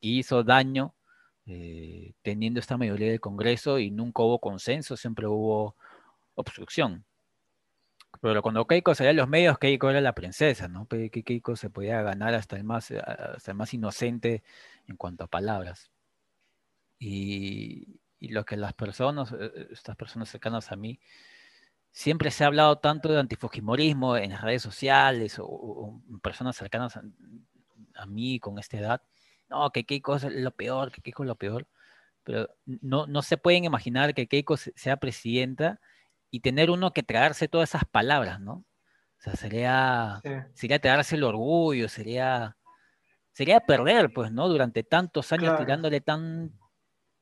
Hizo 0.00 0.42
daño 0.42 0.94
eh, 1.46 2.14
teniendo 2.22 2.60
esta 2.60 2.76
mayoría 2.76 3.10
del 3.10 3.20
Congreso 3.20 3.78
y 3.78 3.92
nunca 3.92 4.22
hubo 4.24 4.40
consenso, 4.40 4.96
siempre 4.96 5.28
hubo 5.28 5.76
obstrucción. 6.34 7.04
Pero 8.20 8.42
cuando 8.42 8.66
Keiko 8.66 8.94
salía 8.94 9.10
en 9.10 9.16
los 9.16 9.28
medios, 9.28 9.58
Keiko 9.58 9.90
era 9.90 10.00
la 10.00 10.14
princesa, 10.14 10.68
¿no? 10.68 10.86
Keiko 10.88 11.56
se 11.56 11.70
podía 11.70 12.02
ganar 12.02 12.34
hasta 12.34 12.56
el 12.56 12.64
más, 12.64 12.90
hasta 12.90 13.50
el 13.50 13.56
más 13.56 13.74
inocente 13.74 14.42
en 14.86 14.96
cuanto 14.96 15.24
a 15.24 15.28
palabras. 15.28 15.90
Y, 16.98 18.00
y 18.18 18.28
lo 18.28 18.44
que 18.44 18.56
las 18.56 18.72
personas, 18.74 19.32
eh, 19.32 19.36
eh, 19.54 19.68
estas 19.70 19.96
personas 19.96 20.28
cercanas 20.28 20.72
a 20.72 20.76
mí, 20.76 20.98
siempre 21.92 22.30
se 22.30 22.44
ha 22.44 22.48
hablado 22.48 22.78
tanto 22.78 23.10
de 23.12 23.20
antifujimorismo 23.20 24.16
en 24.16 24.30
las 24.30 24.42
redes 24.42 24.62
sociales 24.62 25.38
o, 25.38 25.46
o 25.46 26.02
personas 26.22 26.56
cercanas 26.56 26.96
a, 26.96 27.02
a, 27.96 28.06
mí 28.06 28.40
con 28.40 28.58
esta 28.58 28.78
edad. 28.78 29.02
No, 29.48 29.70
que 29.70 29.84
Keiko 29.84 30.16
es 30.16 30.24
lo 30.24 30.50
peor, 30.52 30.92
que 30.92 31.02
Keiko 31.02 31.24
es 31.24 31.28
lo 31.28 31.36
peor. 31.36 31.68
Pero 32.24 32.48
no, 32.66 33.06
no 33.06 33.22
se 33.22 33.36
pueden 33.38 33.64
imaginar 33.64 34.14
que 34.14 34.26
Keiko 34.26 34.56
sea 34.56 34.96
presidenta 34.98 35.80
y 36.36 36.40
tener 36.40 36.70
uno 36.70 36.92
que 36.92 37.02
tragarse 37.02 37.48
todas 37.48 37.70
esas 37.70 37.86
palabras, 37.86 38.40
¿no? 38.40 38.52
O 38.52 39.20
sea, 39.20 39.36
sería, 39.36 40.20
sí. 40.22 40.30
sería 40.52 40.78
tragarse 40.78 41.16
el 41.16 41.24
orgullo, 41.24 41.88
sería, 41.88 42.58
sería 43.32 43.60
perder, 43.60 44.12
pues, 44.12 44.30
¿no? 44.30 44.46
Durante 44.46 44.82
tantos 44.82 45.32
años 45.32 45.44
claro. 45.44 45.64
tirándole 45.64 46.02
tan, 46.02 46.52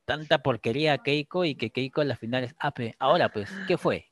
tanta 0.05 0.42
porquería 0.42 0.94
a 0.94 0.98
Keiko 0.98 1.44
y 1.44 1.55
que 1.55 1.70
Keiko 1.70 2.00
a 2.00 2.05
las 2.05 2.18
finales, 2.18 2.57
ah, 2.59 2.72
pues, 2.72 2.94
ahora, 2.98 3.29
pues, 3.29 3.48
¿qué 3.68 3.79
fue? 3.79 4.11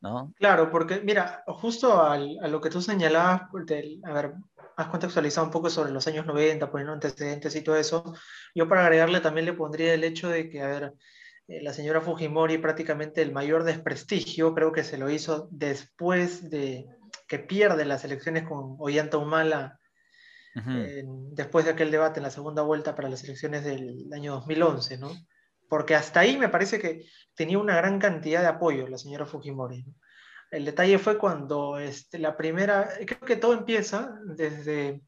¿No? 0.00 0.34
Claro, 0.36 0.68
porque, 0.72 1.00
mira, 1.04 1.44
justo 1.46 2.02
al, 2.02 2.40
a 2.42 2.48
lo 2.48 2.60
que 2.60 2.70
tú 2.70 2.82
señalabas, 2.82 3.42
del, 3.66 4.00
a 4.04 4.12
ver, 4.12 4.34
has 4.76 4.88
contextualizado 4.88 5.46
un 5.46 5.52
poco 5.52 5.70
sobre 5.70 5.92
los 5.92 6.08
años 6.08 6.26
90, 6.26 6.68
poniendo 6.72 6.92
antecedentes 6.92 7.54
y 7.54 7.62
todo 7.62 7.76
eso, 7.76 8.16
yo 8.52 8.68
para 8.68 8.82
agregarle 8.82 9.20
también 9.20 9.46
le 9.46 9.52
pondría 9.52 9.94
el 9.94 10.02
hecho 10.02 10.28
de 10.28 10.50
que, 10.50 10.60
a 10.60 10.66
ver, 10.66 10.94
la 11.48 11.72
señora 11.72 12.00
Fujimori 12.00 12.58
prácticamente 12.58 13.22
el 13.22 13.32
mayor 13.32 13.64
desprestigio, 13.64 14.54
creo 14.54 14.72
que 14.72 14.84
se 14.84 14.98
lo 14.98 15.10
hizo 15.10 15.48
después 15.50 16.50
de 16.50 16.86
que 17.26 17.38
pierde 17.38 17.84
las 17.84 18.04
elecciones 18.04 18.44
con 18.44 18.76
Ollanta 18.78 19.18
Humala, 19.18 19.78
uh 20.54 20.60
-huh. 20.60 20.84
eh, 20.84 21.04
después 21.32 21.64
de 21.64 21.72
aquel 21.72 21.90
debate 21.90 22.20
en 22.20 22.24
la 22.24 22.30
segunda 22.30 22.62
vuelta 22.62 22.94
para 22.94 23.08
las 23.08 23.24
elecciones 23.24 23.64
del 23.64 24.08
año 24.12 24.34
2011, 24.34 24.98
¿no? 24.98 25.10
Porque 25.68 25.94
hasta 25.94 26.20
ahí 26.20 26.36
me 26.36 26.48
parece 26.48 26.78
que 26.78 27.06
tenía 27.34 27.58
una 27.58 27.76
gran 27.76 27.98
cantidad 27.98 28.42
de 28.42 28.48
apoyo 28.48 28.88
la 28.88 28.98
señora 28.98 29.26
Fujimori. 29.26 29.82
¿no? 29.84 29.94
El 30.50 30.66
detalle 30.66 30.98
fue 30.98 31.16
cuando 31.16 31.78
este, 31.78 32.18
la 32.18 32.36
primera, 32.36 32.90
creo 33.06 33.20
que 33.20 33.36
todo 33.36 33.54
empieza 33.54 34.14
desde 34.36 35.00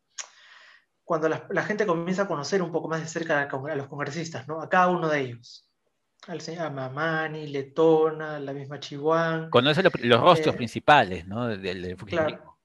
cuando 1.04 1.28
la, 1.28 1.46
la, 1.50 1.62
gente 1.64 1.84
comienza 1.84 2.22
a 2.22 2.28
conocer 2.28 2.62
un 2.62 2.72
poco 2.72 2.88
más 2.88 3.02
de 3.02 3.08
cerca 3.08 3.42
a 3.42 3.76
los 3.76 3.88
congresistas, 3.88 4.48
¿no? 4.48 4.62
A 4.62 4.70
cada 4.70 4.88
uno 4.88 5.10
de 5.10 5.20
ellos 5.20 5.68
al 6.26 6.40
señor 6.40 6.72
Mamani, 6.72 7.48
Letona, 7.48 8.38
la 8.38 8.52
misma 8.52 8.80
Chihuahua. 8.80 9.48
Conoce 9.50 9.82
los, 9.82 9.92
los 10.00 10.20
rostros 10.20 10.54
eh, 10.54 10.56
principales, 10.56 11.26
¿no? 11.26 11.48
Del, 11.48 11.82
del 11.82 11.96
claro, 11.96 12.58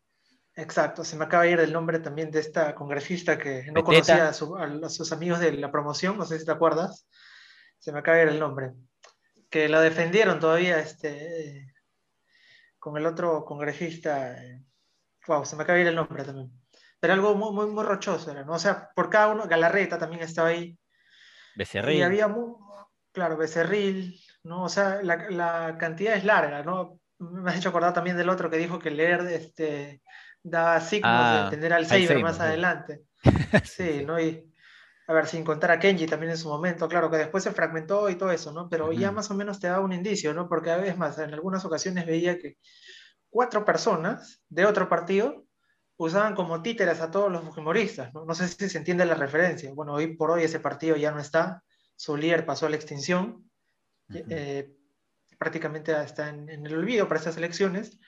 exacto, 0.55 1.03
se 1.03 1.17
me 1.17 1.25
acaba 1.25 1.43
de 1.43 1.51
ir 1.51 1.59
el 1.59 1.73
nombre 1.73 1.99
también 1.99 2.31
de 2.31 2.39
esta 2.39 2.73
congresista 2.75 3.37
que 3.37 3.69
no 3.73 3.83
conocía 3.83 4.29
a, 4.29 4.33
su, 4.33 4.55
a, 4.55 4.89
sus 4.89 5.11
amigos 5.11 5.39
de 5.39 5.53
la 5.53 5.71
promoción, 5.71 6.17
no 6.17 6.25
sé 6.25 6.39
si 6.39 6.45
te 6.45 6.51
acuerdas, 6.51 7.07
se 7.77 7.91
me 7.91 7.99
acaba 7.99 8.17
de 8.17 8.23
ir 8.23 8.29
el 8.29 8.39
nombre, 8.39 8.71
que 9.49 9.67
la 9.67 9.81
defendieron 9.81 10.39
todavía 10.39 10.79
este, 10.79 11.73
con 12.77 12.97
el 12.97 13.05
otro 13.05 13.43
congresista, 13.45 14.37
wow, 15.27 15.45
se 15.45 15.55
me 15.55 15.63
acaba 15.63 15.75
de 15.75 15.83
ir 15.83 15.87
el 15.87 15.95
nombre 15.95 16.23
también, 16.23 16.51
pero 16.99 17.13
algo 17.13 17.35
muy, 17.35 17.53
muy, 17.53 17.67
muy 17.67 17.83
rochoso 17.83 18.31
era, 18.31 18.43
¿no? 18.43 18.53
O 18.53 18.59
sea, 18.59 18.89
por 18.95 19.09
cada 19.09 19.29
uno, 19.29 19.47
Galarreta 19.47 19.97
también 19.97 20.21
estaba 20.21 20.49
ahí. 20.49 20.77
Becerril. 21.55 21.97
Y 21.97 22.01
había 22.01 22.27
muy, 22.27 22.53
Claro, 23.11 23.37
Becerril, 23.37 24.19
¿no? 24.43 24.63
O 24.63 24.69
sea, 24.69 25.01
la, 25.01 25.29
la, 25.29 25.77
cantidad 25.77 26.15
es 26.15 26.23
larga, 26.23 26.63
¿no? 26.63 26.99
Me 27.17 27.49
has 27.49 27.57
hecho 27.57 27.69
acordar 27.69 27.93
también 27.93 28.17
del 28.17 28.29
otro 28.29 28.49
que 28.49 28.57
dijo 28.57 28.79
que 28.79 28.91
leer 28.91 29.21
este, 29.27 30.01
da 30.43 30.79
signos 30.79 31.11
ah, 31.11 31.43
de 31.45 31.57
tener 31.57 31.73
Alzheimer, 31.73 32.11
Alzheimer 32.11 32.23
más 32.23 32.37
sí. 32.37 32.41
adelante. 32.43 33.01
sí, 33.63 34.03
¿no? 34.05 34.19
Y, 34.19 34.49
a 35.09 35.13
ver, 35.13 35.25
sin 35.25 35.43
contar 35.43 35.71
a 35.71 35.79
Kenji 35.79 36.05
también 36.05 36.31
en 36.31 36.37
su 36.37 36.47
momento, 36.47 36.87
claro 36.87 37.09
que 37.09 37.17
después 37.17 37.43
se 37.43 37.51
fragmentó 37.51 38.09
y 38.11 38.15
todo 38.15 38.31
eso, 38.31 38.51
¿no? 38.53 38.69
Pero 38.69 38.91
ya 38.93 39.11
más 39.11 39.31
o 39.31 39.33
menos 39.33 39.59
te 39.59 39.67
da 39.67 39.79
un 39.79 39.91
indicio, 39.91 40.35
¿no? 40.35 40.47
Porque 40.47 40.69
a 40.69 40.77
veces 40.77 40.97
más, 40.97 41.17
en 41.17 41.33
algunas 41.33 41.65
ocasiones 41.65 42.05
veía 42.05 42.37
que 42.37 42.57
cuatro 43.27 43.65
personas 43.65 44.43
de 44.49 44.67
otro 44.67 44.87
partido 44.87 45.45
usaban 45.97 46.35
como 46.35 46.61
títeres 46.61 47.01
a 47.01 47.09
todos 47.09 47.31
los 47.31 47.43
fujimoristas, 47.43 48.13
¿no? 48.13 48.23
No 48.23 48.35
sé 48.35 48.47
si 48.47 48.69
se 48.69 48.77
entiende 48.77 49.03
la 49.05 49.15
referencia. 49.15 49.73
Bueno, 49.73 49.93
hoy 49.93 50.15
por 50.15 50.29
hoy 50.29 50.43
ese 50.43 50.59
partido 50.59 50.95
ya 50.95 51.11
no 51.11 51.19
está, 51.19 51.63
su 51.99 52.15
líder 52.15 52.45
pasó 52.45 52.65
a 52.65 52.69
la 52.69 52.77
extinción, 52.77 53.51
eh, 54.13 54.73
prácticamente 55.37 55.91
está 56.01 56.29
en, 56.29 56.49
en, 56.49 56.65
el 56.65 56.75
olvido 56.75 57.09
para 57.09 57.17
estas 57.19 57.35
elecciones, 57.35 57.99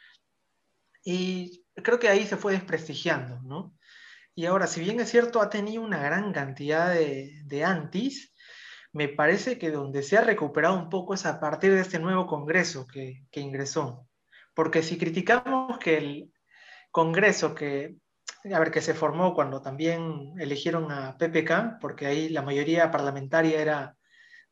y 1.04 1.66
creo 1.76 2.00
que 2.00 2.08
ahí 2.08 2.26
se 2.26 2.38
fue 2.38 2.54
desprestigiando, 2.54 3.42
¿no? 3.42 3.76
Y 4.34 4.46
ahora, 4.46 4.68
si 4.68 4.80
bien 4.80 5.02
es 5.02 5.10
cierto, 5.10 5.42
ha 5.42 5.50
tenido 5.50 5.84
una 5.84 6.02
gran 6.02 6.32
cantidad 6.32 6.94
de, 6.94 7.42
de 7.44 7.64
antis, 7.66 8.34
me 8.94 9.10
parece 9.10 9.60
que 9.60 9.72
donde 9.72 10.04
se 10.04 10.18
ha 10.18 10.22
recuperado 10.22 10.78
un 10.78 10.90
poco 10.90 11.14
es 11.14 11.26
a 11.26 11.42
partir 11.42 11.74
de 11.74 11.82
este 11.82 12.00
nuevo 12.00 12.28
Congreso 12.28 12.88
que, 12.88 13.26
que 13.30 13.42
ingresó. 13.42 14.08
Porque 14.54 14.84
si 14.84 14.98
criticamos 14.98 15.80
que 15.80 15.98
el 15.98 16.34
Congreso 16.92 17.54
que, 17.54 17.98
a 18.44 18.60
ver, 18.60 18.72
que 18.72 18.82
se 18.82 18.94
formó 18.94 19.34
cuando 19.34 19.62
también 19.62 20.34
eligieron 20.40 20.92
a 20.92 21.18
PPK, 21.18 21.80
porque 21.80 22.08
ahí 22.08 22.30
la 22.30 22.42
mayoría 22.42 22.92
parlamentaria 22.92 23.62
era 23.62 23.96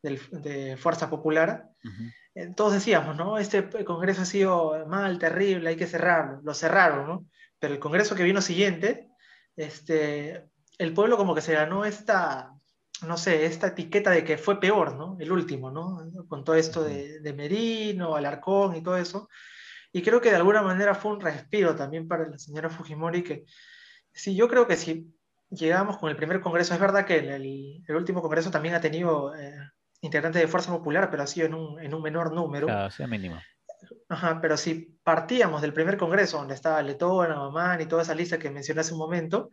del, 0.01 0.19
de 0.31 0.77
Fuerza 0.77 1.09
Popular, 1.09 1.69
uh 1.83 1.89
todos 2.55 2.71
decíamos, 2.71 3.17
¿no? 3.17 3.37
Este 3.37 3.67
Congreso 3.83 4.21
ha 4.21 4.25
sido 4.25 4.87
mal, 4.87 5.19
terrible, 5.19 5.71
hay 5.71 5.75
que 5.75 5.87
cerrarlo. 5.87 6.39
Lo 6.41 6.53
cerraron, 6.53 7.05
¿no? 7.05 7.25
Pero 7.59 7.73
el 7.73 7.81
Congreso 7.81 8.15
que 8.15 8.23
vino 8.23 8.39
siguiente 8.39 9.09
este, 9.59 10.49
el 10.77 10.93
pueblo 10.93 11.17
como 11.17 11.35
que 11.35 11.41
se 11.41 11.53
ganó 11.53 11.83
esta, 11.83 12.53
no 13.05 13.17
sé, 13.17 13.45
esta 13.45 13.67
etiqueta 13.67 14.11
de 14.11 14.23
que 14.23 14.37
fue 14.37 14.59
peor, 14.59 14.95
¿no? 14.95 15.17
El 15.19 15.33
último, 15.33 15.69
¿no? 15.69 16.09
Con 16.29 16.45
todo 16.45 16.55
esto 16.55 16.81
de, 16.83 17.19
de 17.19 17.33
Merino, 17.33 18.15
Alarcón 18.15 18.77
y 18.77 18.81
todo 18.81 18.95
eso. 18.97 19.27
Y 19.91 20.01
creo 20.01 20.21
que 20.21 20.29
de 20.29 20.37
alguna 20.37 20.61
manera 20.61 20.95
fue 20.95 21.11
un 21.11 21.19
respiro 21.19 21.75
también 21.75 22.07
para 22.07 22.29
la 22.29 22.37
señora 22.37 22.69
Fujimori, 22.69 23.21
que 23.21 23.43
sí, 24.19 24.35
yo 24.35 24.47
creo 24.47 24.67
que 24.67 24.75
si 24.75 25.13
llegamos 25.49 25.97
con 25.97 26.09
el 26.09 26.15
primer 26.15 26.41
congreso, 26.41 26.73
es 26.73 26.79
verdad 26.79 27.05
que 27.05 27.17
el, 27.17 27.83
el 27.87 27.95
último 27.95 28.21
congreso 28.21 28.51
también 28.51 28.75
ha 28.75 28.81
tenido 28.81 29.35
eh, 29.35 29.55
integrantes 30.01 30.41
de 30.41 30.47
Fuerza 30.47 30.71
Popular, 30.71 31.09
pero 31.09 31.23
ha 31.23 31.27
sido 31.27 31.47
en 31.47 31.53
un, 31.53 31.81
en 31.81 31.93
un 31.93 32.01
menor 32.01 32.33
número. 32.33 32.67
Claro, 32.67 32.91
sea 32.91 33.07
mínimo. 33.07 33.39
Ajá, 34.09 34.39
pero 34.41 34.57
si 34.57 34.99
partíamos 35.03 35.61
del 35.61 35.73
primer 35.73 35.97
congreso, 35.97 36.37
donde 36.37 36.55
estaba 36.55 36.81
Letona, 36.81 37.35
Mamán 37.35 37.81
y 37.81 37.85
toda 37.85 38.01
esa 38.01 38.15
lista 38.15 38.37
que 38.37 38.49
mencioné 38.49 38.81
hace 38.81 38.93
un 38.93 38.99
momento, 38.99 39.51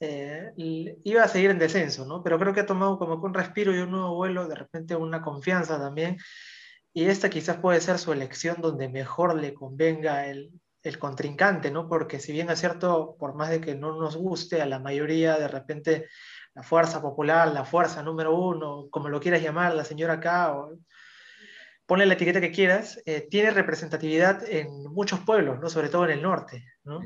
eh, 0.00 0.52
iba 0.56 1.22
a 1.22 1.28
seguir 1.28 1.50
en 1.50 1.58
descenso, 1.58 2.06
¿no? 2.06 2.22
Pero 2.22 2.38
creo 2.38 2.52
que 2.52 2.60
ha 2.60 2.66
tomado 2.66 2.98
como 2.98 3.20
que 3.20 3.26
un 3.26 3.34
respiro 3.34 3.74
y 3.74 3.78
un 3.78 3.90
nuevo 3.90 4.14
vuelo, 4.14 4.48
de 4.48 4.54
repente 4.54 4.96
una 4.96 5.22
confianza 5.22 5.78
también, 5.78 6.18
y 6.92 7.04
esta 7.04 7.28
quizás 7.28 7.58
puede 7.58 7.80
ser 7.80 7.98
su 7.98 8.12
elección 8.12 8.56
donde 8.60 8.88
mejor 8.88 9.34
le 9.34 9.52
convenga 9.52 10.26
el, 10.26 10.50
el 10.86 10.98
contrincante, 10.98 11.70
¿no? 11.70 11.88
Porque 11.88 12.20
si 12.20 12.32
bien 12.32 12.48
es 12.48 12.60
cierto, 12.60 13.16
por 13.18 13.34
más 13.34 13.50
de 13.50 13.60
que 13.60 13.74
no 13.74 13.98
nos 13.98 14.16
guste 14.16 14.62
a 14.62 14.66
la 14.66 14.78
mayoría, 14.78 15.36
de 15.36 15.48
repente 15.48 16.08
la 16.54 16.62
fuerza 16.62 17.02
popular, 17.02 17.48
la 17.48 17.64
fuerza 17.64 18.02
número 18.02 18.34
uno, 18.36 18.86
como 18.90 19.08
lo 19.08 19.20
quieras 19.20 19.42
llamar, 19.42 19.74
la 19.74 19.84
señora 19.84 20.14
acá, 20.14 20.56
o 20.56 20.78
ponle 21.86 22.06
la 22.06 22.14
etiqueta 22.14 22.40
que 22.40 22.52
quieras, 22.52 23.02
eh, 23.04 23.26
tiene 23.28 23.50
representatividad 23.50 24.48
en 24.48 24.84
muchos 24.84 25.20
pueblos, 25.20 25.58
¿no? 25.60 25.68
sobre 25.68 25.88
todo 25.88 26.04
en 26.04 26.12
el 26.12 26.22
norte. 26.22 26.64
¿no? 26.84 27.00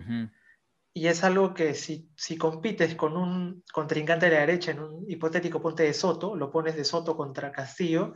Y 0.92 1.06
es 1.06 1.24
algo 1.24 1.54
que 1.54 1.74
si, 1.74 2.10
si, 2.16 2.36
compites 2.36 2.94
con 2.96 3.16
un 3.16 3.64
contrincante 3.72 4.26
de 4.26 4.32
la 4.32 4.40
derecha 4.40 4.72
en 4.72 4.80
un 4.80 5.04
hipotético 5.08 5.62
ponte 5.62 5.84
de 5.84 5.94
Soto, 5.94 6.36
lo 6.36 6.50
pones 6.50 6.76
de 6.76 6.84
Soto 6.84 7.16
contra 7.16 7.52
Castillo, 7.52 8.14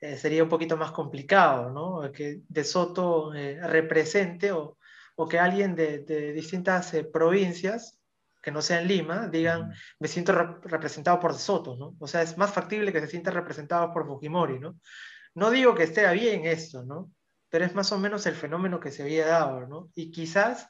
eh, 0.00 0.16
sería 0.16 0.42
un 0.42 0.48
poquito 0.48 0.76
más 0.76 0.92
complicado, 0.92 1.70
¿no? 1.70 2.10
Que 2.12 2.40
de 2.48 2.64
Soto 2.64 3.34
eh, 3.34 3.58
represente 3.66 4.52
o, 4.52 4.78
o, 5.22 5.28
que 5.28 5.38
alguien 5.38 5.74
de, 5.74 5.98
de 5.98 6.32
distintas 6.32 6.92
provincias, 7.12 8.00
que 8.42 8.50
no 8.50 8.62
sean 8.62 8.86
Lima, 8.88 9.28
digan, 9.28 9.72
me 9.98 10.08
siento 10.08 10.32
representado 10.32 11.20
por 11.20 11.34
Soto, 11.34 11.76
¿no? 11.76 11.94
O 11.98 12.06
sea, 12.06 12.22
es 12.22 12.38
más 12.38 12.52
factible 12.52 12.92
que 12.92 13.00
se 13.00 13.08
sienta 13.08 13.30
representado 13.30 13.92
por 13.92 14.06
Fujimori, 14.06 14.58
¿no? 14.58 14.78
No 15.34 15.50
digo 15.50 15.74
que 15.74 15.84
esté 15.84 16.10
bien 16.12 16.46
esto, 16.46 16.82
¿no? 16.82 17.12
Pero 17.50 17.64
es 17.64 17.74
más 17.74 17.92
o 17.92 17.98
menos 17.98 18.26
el 18.26 18.34
fenómeno 18.34 18.80
que 18.80 18.90
se 18.90 19.02
había 19.02 19.26
dado, 19.26 19.66
¿no? 19.66 19.90
Y 19.94 20.10
quizás, 20.10 20.68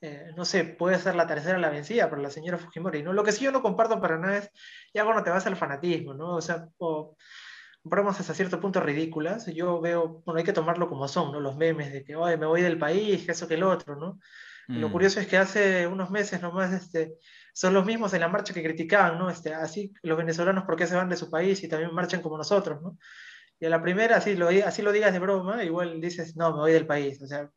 eh, 0.00 0.32
no 0.36 0.44
sé, 0.44 0.64
puede 0.64 0.98
ser 0.98 1.14
la 1.14 1.26
tercera 1.26 1.58
la 1.58 1.70
vencida 1.70 2.10
para 2.10 2.22
la 2.22 2.30
señora 2.30 2.58
Fujimori, 2.58 3.02
¿no? 3.02 3.12
Lo 3.12 3.22
que 3.24 3.32
sí 3.32 3.44
yo 3.44 3.52
no 3.52 3.62
comparto 3.62 4.00
para 4.00 4.18
nada 4.18 4.38
es, 4.38 4.50
ya 4.92 5.04
cuando 5.04 5.22
te 5.22 5.30
vas 5.30 5.46
al 5.46 5.56
fanatismo, 5.56 6.14
¿no? 6.14 6.36
O 6.36 6.40
sea, 6.40 6.68
o, 6.78 7.16
bromas 7.88 8.20
hasta 8.20 8.34
cierto 8.34 8.60
punto 8.60 8.80
ridículas, 8.80 9.46
yo 9.46 9.80
veo, 9.80 10.22
bueno, 10.24 10.38
hay 10.38 10.44
que 10.44 10.52
tomarlo 10.52 10.88
como 10.88 11.08
son, 11.08 11.32
¿no? 11.32 11.40
Los 11.40 11.56
memes 11.56 11.92
de 11.92 12.04
que, 12.04 12.16
oye, 12.16 12.36
me 12.36 12.46
voy 12.46 12.62
del 12.62 12.78
país, 12.78 13.24
que 13.24 13.32
eso 13.32 13.48
que 13.48 13.54
el 13.54 13.62
otro, 13.62 13.96
¿no? 13.96 14.18
Lo 14.68 14.90
mm. 14.90 14.92
curioso 14.92 15.18
es 15.18 15.26
que 15.26 15.38
hace 15.38 15.86
unos 15.86 16.10
meses 16.10 16.42
nomás 16.42 16.72
este, 16.74 17.14
son 17.54 17.72
los 17.72 17.86
mismos 17.86 18.12
en 18.12 18.20
la 18.20 18.28
marcha 18.28 18.52
que 18.52 18.62
criticaban, 18.62 19.18
¿no? 19.18 19.30
Este, 19.30 19.54
así 19.54 19.94
los 20.02 20.18
venezolanos, 20.18 20.64
¿por 20.64 20.76
qué 20.76 20.86
se 20.86 20.94
van 20.94 21.08
de 21.08 21.16
su 21.16 21.30
país 21.30 21.62
y 21.64 21.68
también 21.68 21.94
marchan 21.94 22.20
como 22.20 22.36
nosotros, 22.36 22.82
¿no? 22.82 22.98
Y 23.60 23.66
a 23.66 23.70
la 23.70 23.82
primera, 23.82 24.16
así 24.18 24.36
lo, 24.36 24.48
así 24.48 24.82
lo 24.82 24.92
digas 24.92 25.12
de 25.12 25.18
broma, 25.18 25.64
igual 25.64 26.00
dices, 26.00 26.36
no, 26.36 26.52
me 26.52 26.58
voy 26.58 26.72
del 26.72 26.86
país. 26.86 27.20
O 27.22 27.26
sea, 27.26 27.40
a 27.40 27.50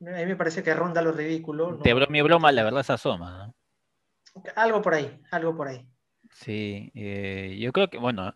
mí 0.00 0.26
me 0.26 0.36
parece 0.36 0.62
que 0.62 0.74
ronda 0.74 1.02
lo 1.02 1.12
ridículo. 1.12 1.78
De 1.78 1.94
broma 1.94 2.18
y 2.18 2.22
broma, 2.22 2.52
la 2.52 2.62
verdad 2.62 2.82
se 2.82 2.92
asoma, 2.92 3.46
¿no? 3.46 3.54
Algo 4.54 4.80
por 4.82 4.94
ahí, 4.94 5.20
algo 5.30 5.56
por 5.56 5.68
ahí. 5.68 5.86
Sí, 6.30 6.90
eh, 6.94 7.58
yo 7.60 7.72
creo 7.72 7.88
que, 7.88 7.98
bueno, 7.98 8.34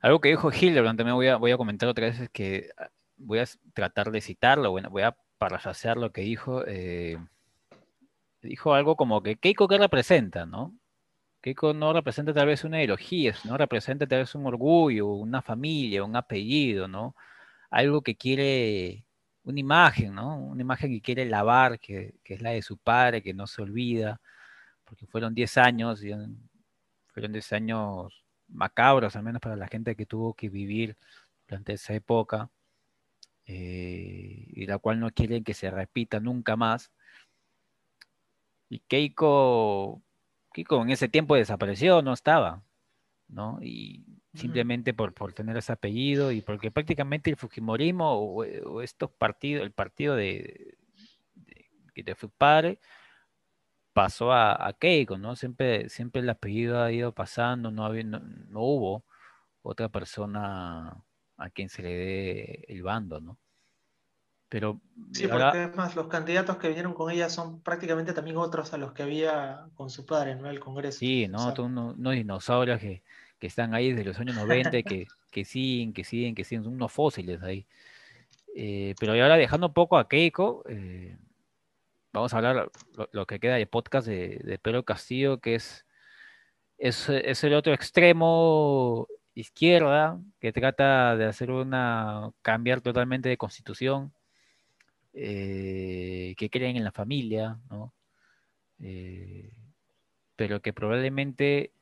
algo 0.00 0.20
que 0.20 0.28
dijo 0.30 0.50
Hildebrand 0.52 0.98
también 0.98 1.16
voy 1.16 1.50
a, 1.50 1.56
comentar 1.56 1.88
otra 1.88 2.06
vez 2.06 2.20
es 2.20 2.30
que 2.30 2.70
ah, 2.78 2.88
voy 3.16 3.38
a 3.40 3.46
tratar 3.74 4.10
de 4.10 4.20
citarlo, 4.20 4.70
bueno, 4.70 4.90
voy 4.90 5.02
a 5.02 5.16
parafrasear 5.38 5.96
lo 5.96 6.12
que 6.12 6.22
dijo. 6.22 6.64
Eh, 6.66 7.18
dijo 8.42 8.74
algo 8.74 8.96
como 8.96 9.22
que 9.22 9.36
Keiko 9.36 9.68
que 9.68 9.78
representa, 9.78 10.46
¿no? 10.46 10.74
Keiko 11.40 11.74
no 11.74 11.92
representa 11.92 12.32
tal 12.34 12.48
vez 12.48 12.64
una 12.64 12.78
ideología, 12.78 13.34
no 13.44 13.56
representa 13.56 14.06
tal 14.06 14.20
vez 14.20 14.34
un 14.34 14.46
orgullo, 14.46 15.08
una 15.08 15.42
familia, 15.42 16.04
un 16.04 16.16
apellido, 16.16 16.88
¿no? 16.88 17.14
Algo 17.70 18.02
que 18.02 18.16
quiere, 18.16 19.04
una 19.44 19.60
imagen, 19.60 20.14
¿no? 20.14 20.38
Una 20.38 20.62
imagen 20.62 20.90
que 20.92 21.02
quiere 21.02 21.26
lavar, 21.26 21.78
que, 21.80 22.14
es 22.24 22.42
la 22.42 22.50
de 22.50 22.62
su 22.62 22.78
padre, 22.78 23.22
que 23.22 23.34
no 23.34 23.46
se 23.46 23.62
olvida, 23.62 24.20
porque 24.84 25.06
fueron 25.06 25.34
10 25.34 25.58
años, 25.58 26.02
fueron 27.12 27.32
10 27.32 27.52
años 27.52 28.25
macabros, 28.48 29.16
al 29.16 29.22
menos 29.24 29.40
para 29.40 29.56
la 29.56 29.68
gente 29.68 29.96
que 29.96 30.06
tuvo 30.06 30.34
que 30.34 30.48
vivir 30.48 30.96
durante 31.48 31.74
esa 31.74 31.94
época, 31.94 32.50
eh, 33.46 34.46
y 34.48 34.66
la 34.66 34.78
cual 34.78 35.00
no 35.00 35.10
quieren 35.10 35.44
que 35.44 35.54
se 35.54 35.70
repita 35.70 36.20
nunca 36.20 36.56
más. 36.56 36.90
Y 38.68 38.80
Keiko 38.80 40.02
Kiko 40.56 40.82
en 40.82 40.90
ese 40.90 41.08
tiempo 41.08 41.36
desapareció, 41.36 42.00
no 42.00 42.14
estaba, 42.14 42.64
¿no? 43.28 43.58
Y 43.60 44.06
simplemente 44.32 44.94
por, 44.94 45.12
por 45.12 45.34
tener 45.34 45.54
ese 45.58 45.72
apellido 45.72 46.32
y 46.32 46.40
porque 46.40 46.70
prácticamente 46.70 47.28
el 47.28 47.36
Fujimorismo 47.36 48.12
o, 48.14 48.82
estos 48.82 49.10
partidos, 49.10 49.64
el 49.64 49.72
partido 49.72 50.16
de, 50.16 50.78
de, 51.94 52.16
su 52.18 52.30
padre 52.30 52.78
pasó 53.96 54.30
a, 54.30 54.70
Keiko, 54.78 55.16
¿no? 55.16 55.36
Siempre, 55.36 55.88
siempre 55.88 56.20
el 56.20 56.28
apellido 56.28 56.82
ha 56.82 56.92
ido 56.92 57.12
pasando, 57.12 57.70
no, 57.70 57.86
había, 57.86 58.02
no, 58.02 58.20
hubo 58.60 59.06
otra 59.62 59.88
persona 59.88 61.02
a 61.38 61.48
quien 61.48 61.70
se 61.70 61.80
le 61.80 61.88
dé 61.88 62.64
el 62.68 62.82
bando, 62.82 63.22
¿no? 63.22 63.38
Pero 64.50 64.82
sí, 65.12 65.26
porque 65.26 65.44
además 65.44 65.96
los 65.96 66.08
candidatos 66.08 66.58
que 66.58 66.68
vinieron 66.68 66.92
con 66.92 67.10
ella 67.10 67.30
son 67.30 67.62
prácticamente 67.62 68.12
también 68.12 68.36
otros 68.36 68.74
a 68.74 68.76
los 68.76 68.92
que 68.92 69.02
había 69.02 69.64
con 69.76 69.88
su 69.88 70.04
padre, 70.04 70.36
¿no? 70.36 70.50
El 70.50 70.60
Congreso. 70.60 70.98
Sí, 70.98 71.26
¿no? 71.26 71.54
unos, 71.56 71.96
dinosaurios 71.96 72.78
que, 72.78 73.02
están 73.40 73.72
ahí 73.72 73.92
desde 73.92 74.04
los 74.04 74.20
años 74.20 74.36
90, 74.36 74.82
que, 74.82 75.06
que 75.30 75.44
siguen, 75.46 75.94
que 75.94 76.04
siguen, 76.04 76.34
que 76.34 76.44
siguen, 76.44 76.64
son 76.64 76.74
unos 76.74 76.92
fósiles 76.92 77.42
ahí. 77.42 77.66
Eh, 78.54 78.94
pero 79.00 79.12
ahora 79.12 79.38
dejando 79.38 79.68
un 79.68 79.72
poco 79.72 79.96
a 79.96 80.06
Keiko, 80.06 80.64
eh, 80.68 81.16
vamos 82.16 82.32
a 82.32 82.38
hablar 82.38 82.70
lo, 83.12 83.26
que 83.26 83.38
queda 83.38 83.56
de 83.56 83.66
podcast 83.66 84.08
de, 84.08 84.58
Pedro 84.62 84.84
Castillo, 84.84 85.38
que 85.38 85.54
es, 85.54 85.84
es, 86.78 87.08
es 87.10 87.44
el 87.44 87.54
otro 87.54 87.74
extremo 87.74 89.06
izquierda 89.34 90.18
que 90.40 90.52
trata 90.52 91.14
de 91.16 91.26
hacer 91.26 91.50
una 91.50 92.30
cambiar 92.40 92.80
totalmente 92.80 93.28
de 93.28 93.36
constitución 93.36 94.14
eh, 95.12 96.34
que 96.38 96.48
creen 96.48 96.76
en 96.76 96.84
la 96.84 96.92
familia, 96.92 97.58
¿no? 97.70 97.92
Eh, 98.80 99.52
pero 100.36 100.62
que 100.62 100.72
probablemente, 100.72 101.72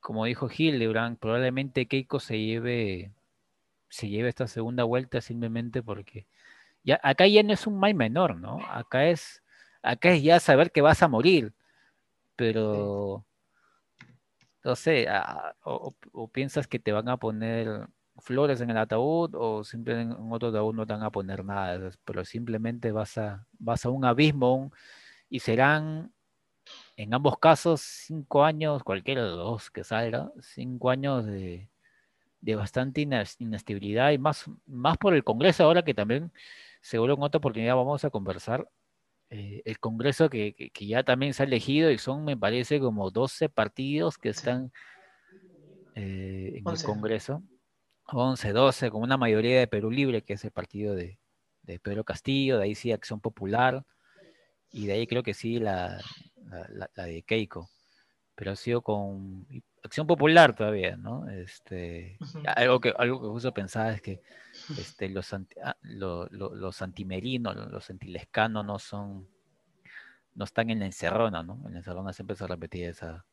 como 0.00 0.24
dijo 0.24 0.48
Hildebrand, 0.56 1.18
probablemente 1.18 1.86
Keiko 1.86 2.20
se 2.20 2.38
lleve, 2.38 3.12
se 3.88 4.08
lleve 4.08 4.28
esta 4.28 4.46
segunda 4.46 4.84
vuelta 4.84 5.20
simplemente 5.20 5.82
porque 5.82 6.26
ya, 6.84 7.00
acá 7.02 7.26
ya 7.26 7.42
no 7.42 7.52
es 7.52 7.66
un 7.66 7.78
mal 7.78 7.94
menor, 7.94 8.36
¿no? 8.36 8.58
Acá 8.68 9.08
es, 9.08 9.42
acá 9.82 10.10
es 10.10 10.22
ya 10.22 10.40
saber 10.40 10.72
que 10.72 10.80
vas 10.80 11.02
a 11.02 11.08
morir, 11.08 11.54
pero, 12.36 13.24
no 14.64 14.76
sé, 14.76 15.06
o, 15.64 15.94
piensas 16.32 16.66
que 16.66 16.78
te 16.78 16.92
van 16.92 17.08
a 17.08 17.16
poner 17.16 17.88
flores 18.18 18.60
en 18.60 18.70
el 18.70 18.78
ataúd 18.78 19.34
o 19.34 19.64
simplemente 19.64 20.14
en 20.14 20.32
otro 20.32 20.48
ataúd 20.48 20.74
no 20.74 20.86
te 20.86 20.92
van 20.92 21.02
a 21.02 21.10
poner 21.10 21.44
nada, 21.44 21.90
pero 22.04 22.24
simplemente 22.24 22.92
vas 22.92 23.18
a, 23.18 23.46
vas 23.58 23.84
a 23.84 23.90
un 23.90 24.04
abismo 24.04 24.72
y 25.28 25.40
serán 25.40 26.12
en 26.96 27.14
ambos 27.14 27.38
casos 27.38 27.80
cinco 27.80 28.44
años, 28.44 28.82
cualquiera 28.84 29.22
de 29.22 29.30
los 29.30 29.38
dos 29.38 29.70
que 29.70 29.84
salga, 29.84 30.30
cinco 30.40 30.90
años 30.90 31.26
de, 31.26 31.68
bastante 32.56 33.00
inestabilidad 33.38 34.10
y 34.12 34.18
más, 34.18 34.44
más 34.66 34.98
por 34.98 35.14
el 35.14 35.24
Congreso 35.24 35.64
ahora 35.64 35.82
que 35.82 35.94
también 35.94 36.32
seguro 36.82 37.14
en 37.14 37.22
otra 37.22 37.38
oportunidad 37.38 37.76
vamos 37.76 38.04
a 38.04 38.10
conversar. 38.10 38.68
Eh, 39.30 39.62
el 39.64 39.78
Congreso 39.78 40.28
que, 40.28 40.70
ya 40.78 41.04
también 41.04 41.32
se 41.32 41.42
ha 41.42 41.46
elegido 41.46 41.90
y 41.90 41.96
son, 41.96 42.24
me 42.24 42.36
parece, 42.36 42.80
como 42.80 43.10
12 43.10 43.48
partidos 43.48 44.18
que 44.18 44.28
están 44.28 44.72
eh, 45.94 46.52
en 46.56 46.68
el 46.68 46.82
Congreso. 46.82 47.42
11, 48.06 48.52
12, 48.52 48.90
con 48.90 49.02
una 49.02 49.16
mayoría 49.16 49.58
de 49.58 49.68
Perú 49.68 49.90
Libre, 49.90 50.22
que 50.22 50.34
es 50.34 50.44
el 50.44 50.50
partido 50.50 50.94
de, 50.94 51.18
Pedro 51.82 52.04
Castillo, 52.04 52.58
de 52.58 52.64
ahí 52.64 52.74
sí 52.74 52.92
Acción 52.92 53.20
Popular, 53.20 53.86
y 54.70 54.86
de 54.86 54.94
ahí 54.94 55.06
creo 55.06 55.22
que 55.22 55.32
sí 55.32 55.60
la, 55.60 56.02
la, 56.94 57.04
de 57.04 57.22
Keiko, 57.22 57.70
pero 58.34 58.50
ha 58.50 58.56
sido 58.56 58.82
con 58.82 59.46
Acción 59.84 60.06
Popular 60.06 60.54
todavía, 60.54 60.96
¿no? 60.96 61.28
Este, 61.28 62.16
algo, 62.56 62.80
que, 62.80 62.94
algo 62.96 63.20
que 63.20 63.28
justo 63.28 63.52
pensaba 63.52 63.92
es 63.92 64.00
que 64.00 64.22
este, 64.78 65.08
los, 65.08 65.32
anti, 65.32 65.56
ah, 65.62 65.76
los 65.82 66.82
antimerinos, 66.82 67.56
los 67.56 67.90
antilescanos 67.90 68.64
no 68.64 68.78
son, 68.78 69.28
no 70.34 70.44
están 70.44 70.70
en 70.70 70.78
la 70.78 70.86
encerrona, 70.86 71.42
¿no? 71.42 71.60
En 71.66 71.72
la 71.72 71.78
encerrona 71.78 72.12
siempre 72.12 72.36
se 72.36 72.46
repetía 72.46 72.90
esa, 72.90 73.26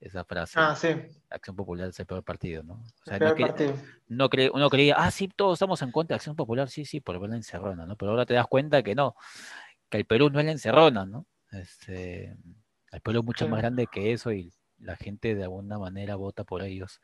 esa 0.00 0.24
frase. 0.24 0.58
Ah, 0.58 0.74
sí. 0.74 0.88
Acción 1.30 1.54
Popular 1.54 1.88
es 1.88 2.00
el 2.00 2.06
peor 2.06 2.24
partido, 2.24 2.64
¿no? 2.64 2.74
O 2.74 3.04
sea, 3.04 3.20
no, 3.20 3.36
partido. 3.36 3.74
no 4.08 4.28
uno 4.54 4.70
creía, 4.70 4.96
ah, 4.98 5.10
sí, 5.12 5.28
todos 5.28 5.54
estamos 5.54 5.80
en 5.82 5.92
contra 5.92 6.14
de 6.14 6.16
Acción 6.16 6.34
Popular, 6.34 6.68
sí, 6.68 6.84
sí, 6.84 7.00
por 7.00 7.20
ver 7.20 7.30
la 7.30 7.36
encerrona, 7.36 7.86
¿no? 7.86 7.96
Pero 7.96 8.10
ahora 8.10 8.26
te 8.26 8.34
das 8.34 8.48
cuenta 8.48 8.82
que 8.82 8.96
no, 8.96 9.14
que 9.88 9.98
el 9.98 10.04
Perú 10.04 10.30
no 10.30 10.40
es 10.40 10.46
la 10.46 10.52
encerrona, 10.52 11.06
¿no? 11.06 11.26
Este, 11.52 12.36
el 12.90 13.00
pueblo 13.02 13.20
es 13.20 13.26
mucho 13.26 13.48
más 13.48 13.60
grande 13.60 13.86
que 13.86 14.12
eso 14.12 14.32
y 14.32 14.52
la 14.82 14.96
gente 14.96 15.34
de 15.34 15.44
alguna 15.44 15.78
manera 15.78 16.16
vota 16.16 16.44
por 16.44 16.62
ellos. 16.62 17.00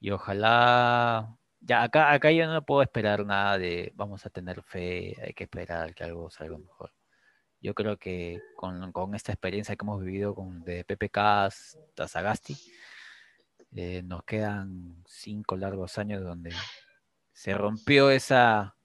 Y 0.00 0.10
ojalá, 0.10 1.36
ya 1.60 1.82
acá, 1.82 2.12
acá 2.12 2.30
yo 2.32 2.46
no 2.46 2.64
puedo 2.64 2.82
esperar 2.82 3.24
nada 3.26 3.58
de 3.58 3.92
vamos 3.96 4.26
a 4.26 4.30
tener 4.30 4.62
fe, 4.62 5.16
hay 5.22 5.34
que 5.34 5.44
esperar 5.44 5.94
que 5.94 6.04
algo 6.04 6.30
salga 6.30 6.58
mejor. 6.58 6.92
Yo 7.60 7.74
creo 7.74 7.96
que 7.98 8.40
con, 8.56 9.14
esta 9.14 9.32
experiencia 9.32 9.76
que 9.76 9.84
hemos 9.84 10.02
vivido 10.02 10.34
con 10.34 10.62
de 10.62 10.84
PPK 10.84 11.18
hasta 11.46 12.08
Sagasti, 12.08 12.56
eh, 13.74 14.02
nos 14.04 14.24
quedan 14.24 15.02
cinco 15.06 15.56
largos 15.56 15.98
años 15.98 16.22
donde 16.22 16.52
se 17.32 17.54
rompió 17.54 18.10
esa, 18.10 18.76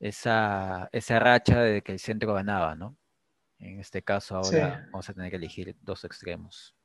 esa, 0.00 0.88
esa 0.92 1.18
racha 1.18 1.60
de 1.60 1.82
que 1.82 1.92
el 1.92 1.98
centro 1.98 2.34
ganaba, 2.34 2.74
¿no? 2.74 2.96
En 3.58 3.80
este 3.80 4.02
caso 4.02 4.36
ahora 4.36 4.86
vamos 4.92 5.08
a 5.08 5.14
tener 5.14 5.30
que 5.30 5.36
elegir 5.36 5.76
dos 5.80 6.04
extremos. 6.04 6.75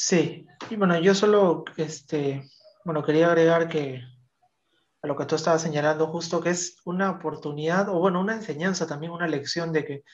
Sí, 0.00 0.46
y 0.70 0.76
bueno, 0.76 0.96
yo 1.00 1.12
solo, 1.12 1.64
este, 1.76 2.48
bueno, 2.84 3.02
quería 3.02 3.26
agregar 3.26 3.68
que 3.68 4.00
a 5.02 5.06
lo 5.08 5.16
que 5.16 5.26
tú 5.26 5.34
estabas 5.34 5.60
señalando 5.60 6.06
justo 6.06 6.40
que 6.40 6.50
es 6.50 6.76
una 6.84 7.10
oportunidad, 7.10 7.88
o 7.88 7.98
bueno, 7.98 8.20
una 8.20 8.36
enseñanza 8.36 8.86
también, 8.86 9.10
una 9.10 9.26
lección 9.26 9.72
de 9.72 9.84
que 9.84 10.04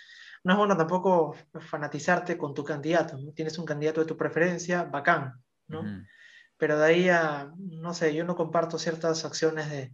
no 0.42 0.54
es 0.54 0.58
bueno 0.58 0.74
tampoco 0.74 1.36
fanatizarte 1.60 2.38
con 2.38 2.54
tu 2.54 2.64
candidato, 2.64 3.18
¿no? 3.18 3.32
Tienes 3.32 3.58
un 3.58 3.66
candidato 3.66 4.00
de 4.00 4.06
tu 4.06 4.16
preferencia, 4.16 4.84
bacán, 4.84 5.34
¿no? 5.66 5.82
Pero 6.56 6.78
de 6.78 6.86
ahí 6.86 7.08
a, 7.10 7.52
no 7.58 7.92
sé, 7.92 8.14
yo 8.14 8.24
no 8.24 8.36
comparto 8.36 8.78
ciertas 8.78 9.26
acciones 9.26 9.68
de, 9.68 9.92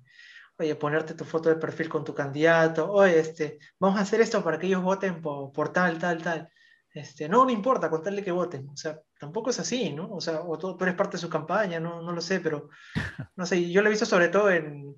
oye, 0.56 0.76
ponerte 0.76 1.14
tu 1.14 1.24
foto 1.24 1.48
de 1.48 1.56
perfil 1.56 1.88
con 1.88 2.04
tu 2.04 2.14
candidato, 2.14 2.92
oye, 2.92 3.18
este, 3.18 3.58
vamos 3.80 3.98
a 3.98 4.02
hacer 4.02 4.20
esto 4.20 4.44
para 4.44 4.56
que 4.56 4.68
ellos 4.68 4.84
voten 4.84 5.20
por, 5.20 5.72
tal, 5.72 5.98
tal, 5.98 6.22
tal. 6.22 6.48
Este, 6.92 7.28
no, 7.28 7.44
no 7.44 7.50
importa, 7.50 7.88
contarle 7.88 8.24
que 8.24 8.32
voten. 8.32 8.68
O 8.68 8.76
sea, 8.76 9.00
tampoco 9.18 9.50
es 9.50 9.60
así, 9.60 9.92
¿no? 9.92 10.12
O 10.12 10.20
sea, 10.20 10.40
o 10.42 10.58
tú, 10.58 10.76
eres 10.80 10.94
parte 10.94 11.16
de 11.16 11.20
su 11.20 11.28
campaña, 11.30 11.78
no, 11.78 12.02
no 12.02 12.12
lo 12.12 12.20
sé, 12.20 12.40
pero 12.40 12.68
no 13.36 13.46
sé, 13.46 13.70
yo 13.70 13.82
lo 13.82 13.88
he 13.88 13.90
visto 13.90 14.06
sobre 14.06 14.28
todo 14.28 14.50
en, 14.50 14.96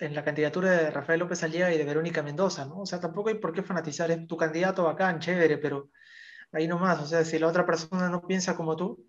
en 0.00 0.14
la 0.14 0.24
candidatura 0.24 0.70
de 0.72 0.90
Rafael 0.90 1.20
López 1.20 1.42
Aliaga 1.42 1.72
y 1.72 1.78
de 1.78 1.84
Verónica 1.84 2.22
Mendoza, 2.22 2.64
¿no? 2.66 2.80
O 2.80 2.86
sea, 2.86 3.00
tampoco 3.00 3.28
hay 3.28 3.36
por 3.36 3.52
qué 3.52 3.62
fanatizar, 3.62 4.10
es 4.10 4.26
tu 4.26 4.36
candidato 4.36 4.84
bacán, 4.84 5.20
chévere, 5.20 5.58
pero 5.58 5.90
ahí 6.52 6.66
nomás, 6.66 7.00
o 7.00 7.06
sea, 7.06 7.24
si 7.24 7.38
la 7.38 7.48
otra 7.48 7.64
persona 7.64 8.08
no 8.08 8.26
piensa 8.26 8.56
como 8.56 8.76
tú, 8.76 9.06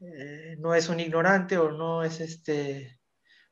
eh, 0.00 0.56
no 0.58 0.74
es 0.74 0.88
un 0.88 1.00
ignorante 1.00 1.56
o 1.56 1.70
no 1.72 2.02
es 2.04 2.20
este 2.20 3.00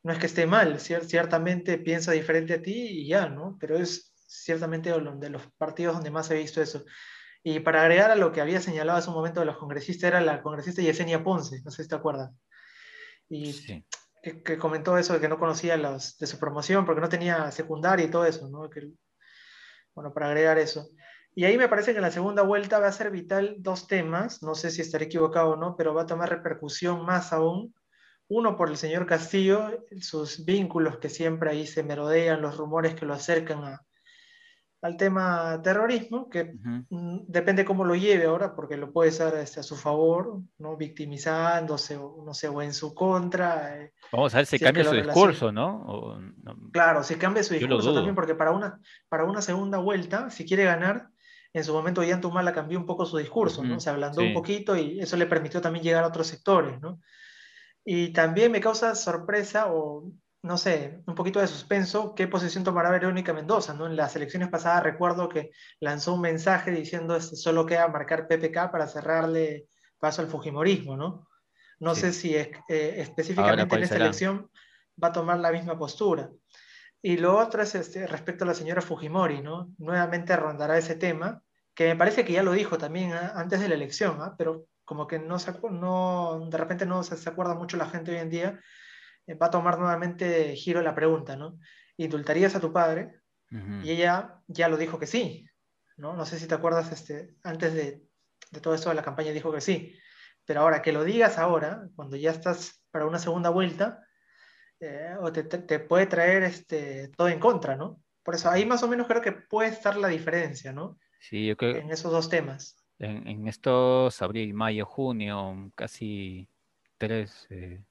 no 0.02 0.12
es 0.12 0.18
que 0.18 0.26
esté 0.26 0.46
mal, 0.46 0.80
ciertamente 0.80 1.78
piensa 1.78 2.12
diferente 2.12 2.54
a 2.54 2.62
ti 2.62 2.72
y 2.72 3.06
ya, 3.08 3.28
¿no? 3.28 3.56
Pero 3.60 3.76
es 3.76 4.12
ciertamente 4.26 4.90
de 4.90 5.30
los 5.30 5.42
partidos 5.56 5.94
donde 5.94 6.10
más 6.10 6.30
he 6.30 6.38
visto 6.38 6.60
eso. 6.60 6.84
Y 7.42 7.60
para 7.60 7.82
agregar 7.82 8.10
a 8.10 8.16
lo 8.16 8.32
que 8.32 8.40
había 8.40 8.60
señalado 8.60 8.98
hace 8.98 9.08
un 9.08 9.16
momento 9.16 9.40
de 9.40 9.46
los 9.46 9.58
congresistas, 9.58 10.08
era 10.08 10.20
la 10.20 10.42
congresista 10.42 10.82
Yesenia 10.82 11.24
Ponce, 11.24 11.60
no 11.64 11.70
sé 11.70 11.82
si 11.82 11.88
te 11.88 11.96
acuerdas. 11.96 12.30
Y 13.28 13.84
que, 14.22 14.58
comentó 14.58 14.96
eso 14.96 15.14
de 15.14 15.20
que 15.20 15.28
no 15.28 15.38
conocía 15.38 15.76
los 15.76 16.16
de 16.18 16.26
su 16.26 16.38
promoción 16.38 16.84
porque 16.84 17.00
no 17.00 17.08
tenía 17.08 17.50
secundaria 17.50 18.06
y 18.06 18.10
todo 18.10 18.24
eso, 18.24 18.48
¿no? 18.48 18.70
bueno, 19.94 20.12
para 20.14 20.26
agregar 20.26 20.58
eso. 20.58 20.88
Y 21.34 21.44
ahí 21.44 21.56
me 21.56 21.68
parece 21.68 21.92
que 21.92 21.98
en 21.98 22.02
la 22.02 22.10
segunda 22.10 22.42
vuelta 22.42 22.78
va 22.78 22.88
a 22.88 22.92
ser 22.92 23.10
vital 23.10 23.56
dos 23.58 23.86
temas, 23.86 24.42
no 24.42 24.54
sé 24.54 24.70
si 24.70 24.82
estaré 24.82 25.06
equivocado 25.06 25.50
o 25.50 25.56
no, 25.56 25.76
pero 25.76 25.94
va 25.94 26.02
a 26.02 26.06
tomar 26.06 26.28
repercusión 26.28 27.04
más 27.04 27.32
aún 27.32 27.74
uno 28.28 28.56
por 28.56 28.70
el 28.70 28.78
señor 28.78 29.06
Castillo, 29.06 29.84
sus 30.00 30.44
vínculos 30.46 30.98
que 30.98 31.10
siempre 31.10 31.50
ahí 31.50 31.66
se 31.66 31.82
merodean, 31.82 32.40
los 32.40 32.56
rumores 32.56 32.94
que 32.94 33.04
lo 33.04 33.12
acercan 33.12 33.78
al 34.82 34.96
tema 34.96 35.60
terrorismo, 35.62 36.28
que 36.28 36.54
mm, 36.90 37.20
depende 37.28 37.64
cómo 37.64 37.84
lo 37.84 37.94
lleve 37.94 38.24
ahora, 38.24 38.56
porque 38.56 38.76
lo 38.76 38.92
puede 38.92 39.12
ser 39.12 39.34
este, 39.36 39.60
a 39.60 39.62
su 39.62 39.76
favor, 39.76 40.40
¿no? 40.58 40.76
victimizándose 40.76 41.96
o, 41.96 42.22
no 42.26 42.34
sé, 42.34 42.48
o 42.48 42.60
en 42.60 42.74
su 42.74 42.92
contra. 42.92 43.80
Eh, 43.80 43.92
Vamos 44.10 44.34
a 44.34 44.38
ver 44.38 44.46
si, 44.46 44.58
cambia 44.58 44.84
su 44.84 44.96
discurso, 44.96 45.52
¿no? 45.52 46.20
Claro, 46.72 47.04
si 47.04 47.14
cambia 47.14 47.44
su 47.44 47.54
discurso 47.54 47.94
también, 47.94 48.16
porque 48.16 48.34
para 48.34 48.50
una, 48.50 48.80
para 49.08 49.24
una 49.24 49.40
segunda 49.40 49.78
vuelta, 49.78 50.30
si 50.30 50.44
quiere 50.44 50.64
ganar, 50.64 51.06
en 51.52 51.62
su 51.62 51.72
momento 51.72 52.02
Yantumala 52.02 52.52
cambió 52.52 52.76
un 52.76 52.86
poco 52.86 53.06
su 53.06 53.18
discurso, 53.18 53.62
¿no? 53.62 53.78
Se 53.78 53.88
ablandó 53.88 54.22
un 54.22 54.34
poquito 54.34 54.76
y 54.76 54.98
eso 54.98 55.16
le 55.16 55.26
permitió 55.26 55.60
también 55.60 55.84
llegar 55.84 56.02
a 56.02 56.08
otros 56.08 56.26
sectores, 56.26 56.80
¿no? 56.80 56.98
Y 57.84 58.12
también 58.12 58.50
me 58.50 58.60
causa 58.60 58.96
sorpresa 58.96 59.72
o, 59.72 60.10
no 60.42 60.58
sé, 60.58 61.00
un 61.06 61.14
poquito 61.14 61.40
de 61.40 61.46
suspenso 61.46 62.14
qué 62.14 62.26
posición 62.26 62.64
tomará 62.64 62.90
Verónica 62.90 63.32
Mendoza. 63.32 63.74
¿no? 63.74 63.86
En 63.86 63.96
las 63.96 64.16
elecciones 64.16 64.48
pasadas 64.48 64.82
recuerdo 64.82 65.28
que 65.28 65.50
lanzó 65.80 66.14
un 66.14 66.20
mensaje 66.20 66.70
diciendo 66.70 67.16
este, 67.16 67.36
solo 67.36 67.64
queda 67.64 67.88
marcar 67.88 68.26
PPK 68.26 68.70
para 68.70 68.88
cerrarle 68.88 69.66
paso 69.98 70.20
al 70.20 70.28
Fujimorismo. 70.28 70.96
No, 70.96 71.28
no 71.78 71.94
sé 71.94 72.12
si 72.12 72.34
es, 72.34 72.48
eh, 72.68 72.94
específicamente 72.98 73.76
en 73.76 73.82
esta 73.82 73.96
elección 73.96 74.50
va 75.02 75.08
a 75.08 75.12
tomar 75.12 75.38
la 75.38 75.52
misma 75.52 75.78
postura. 75.78 76.30
Y 77.00 77.16
lo 77.16 77.36
otro 77.36 77.62
es 77.62 77.74
este, 77.74 78.06
respecto 78.06 78.44
a 78.44 78.46
la 78.46 78.54
señora 78.54 78.80
Fujimori, 78.80 79.42
¿no? 79.42 79.72
Nuevamente 79.78 80.36
rondará 80.36 80.78
ese 80.78 80.94
tema, 80.94 81.42
que 81.74 81.88
me 81.88 81.96
parece 81.96 82.24
que 82.24 82.32
ya 82.32 82.42
lo 82.42 82.52
dijo 82.52 82.78
también 82.78 83.12
¿ah? 83.12 83.32
antes 83.34 83.60
de 83.60 83.68
la 83.68 83.74
elección, 83.74 84.18
¿ah? 84.20 84.34
pero 84.38 84.66
como 84.84 85.06
que 85.06 85.18
no, 85.18 85.38
se, 85.38 85.52
no 85.70 86.46
de 86.48 86.58
repente 86.58 86.86
no 86.86 87.02
se, 87.02 87.28
acuerda 87.28 87.54
mucho 87.54 87.76
la 87.76 87.88
gente 87.88 88.12
hoy 88.12 88.18
en 88.18 88.30
día, 88.30 88.60
va 89.28 89.46
a 89.46 89.50
tomar 89.50 89.78
nuevamente 89.78 90.54
giro 90.56 90.82
la 90.82 90.94
pregunta, 90.94 91.36
¿no? 91.36 91.58
¿Indultarías 91.96 92.54
a 92.54 92.60
tu 92.60 92.72
padre? 92.72 93.20
Y 93.82 93.90
ella 93.90 94.40
ya 94.46 94.70
lo 94.70 94.78
dijo 94.78 94.98
que 94.98 95.06
sí, 95.06 95.46
¿no? 95.98 96.16
No 96.16 96.24
sé 96.24 96.38
si 96.38 96.48
te 96.48 96.54
acuerdas, 96.54 96.90
este, 96.90 97.34
antes 97.42 97.74
de, 97.74 98.02
de 98.50 98.60
todo 98.60 98.74
esto 98.74 98.88
de 98.88 98.94
la 98.94 99.02
campaña 99.02 99.30
dijo 99.32 99.52
que 99.52 99.60
sí, 99.60 99.94
pero 100.46 100.62
ahora 100.62 100.80
que 100.80 100.90
lo 100.90 101.04
digas 101.04 101.36
ahora, 101.36 101.86
cuando 101.94 102.16
ya 102.16 102.30
estás 102.30 102.82
para 102.90 103.04
una 103.04 103.18
segunda 103.18 103.50
vuelta, 103.50 104.06
eh, 104.80 105.14
o 105.20 105.30
te, 105.30 105.42
te, 105.44 105.80
puede 105.80 106.06
traer 106.06 106.44
este, 106.44 107.08
todo 107.08 107.28
en 107.28 107.38
contra, 107.38 107.76
¿no? 107.76 108.00
Por 108.22 108.36
eso 108.36 108.48
ahí 108.48 108.64
más 108.64 108.82
o 108.84 108.88
menos 108.88 109.06
creo 109.06 109.20
que 109.20 109.32
puede 109.32 109.68
estar 109.68 109.98
la 109.98 110.08
diferencia, 110.08 110.72
¿no? 110.72 110.98
Sí, 111.20 111.46
yo 111.46 111.56
creo... 111.56 111.76
En 111.76 111.90
esos 111.90 112.10
dos 112.10 112.30
temas 112.30 112.82
en, 113.02 113.48
estos 113.48 114.22
abril, 114.22 114.54
mayo, 114.54 114.86
junio, 114.86 115.70
casi 115.74 116.48
tres, 116.98 117.46
eh, 117.50 117.82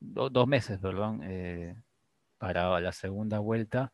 dos 0.00 0.46
meses, 0.46 0.78
perdón, 0.80 1.20
eh, 1.24 1.76
para 2.38 2.80
la 2.80 2.92
segunda 2.92 3.38
vuelta, 3.38 3.92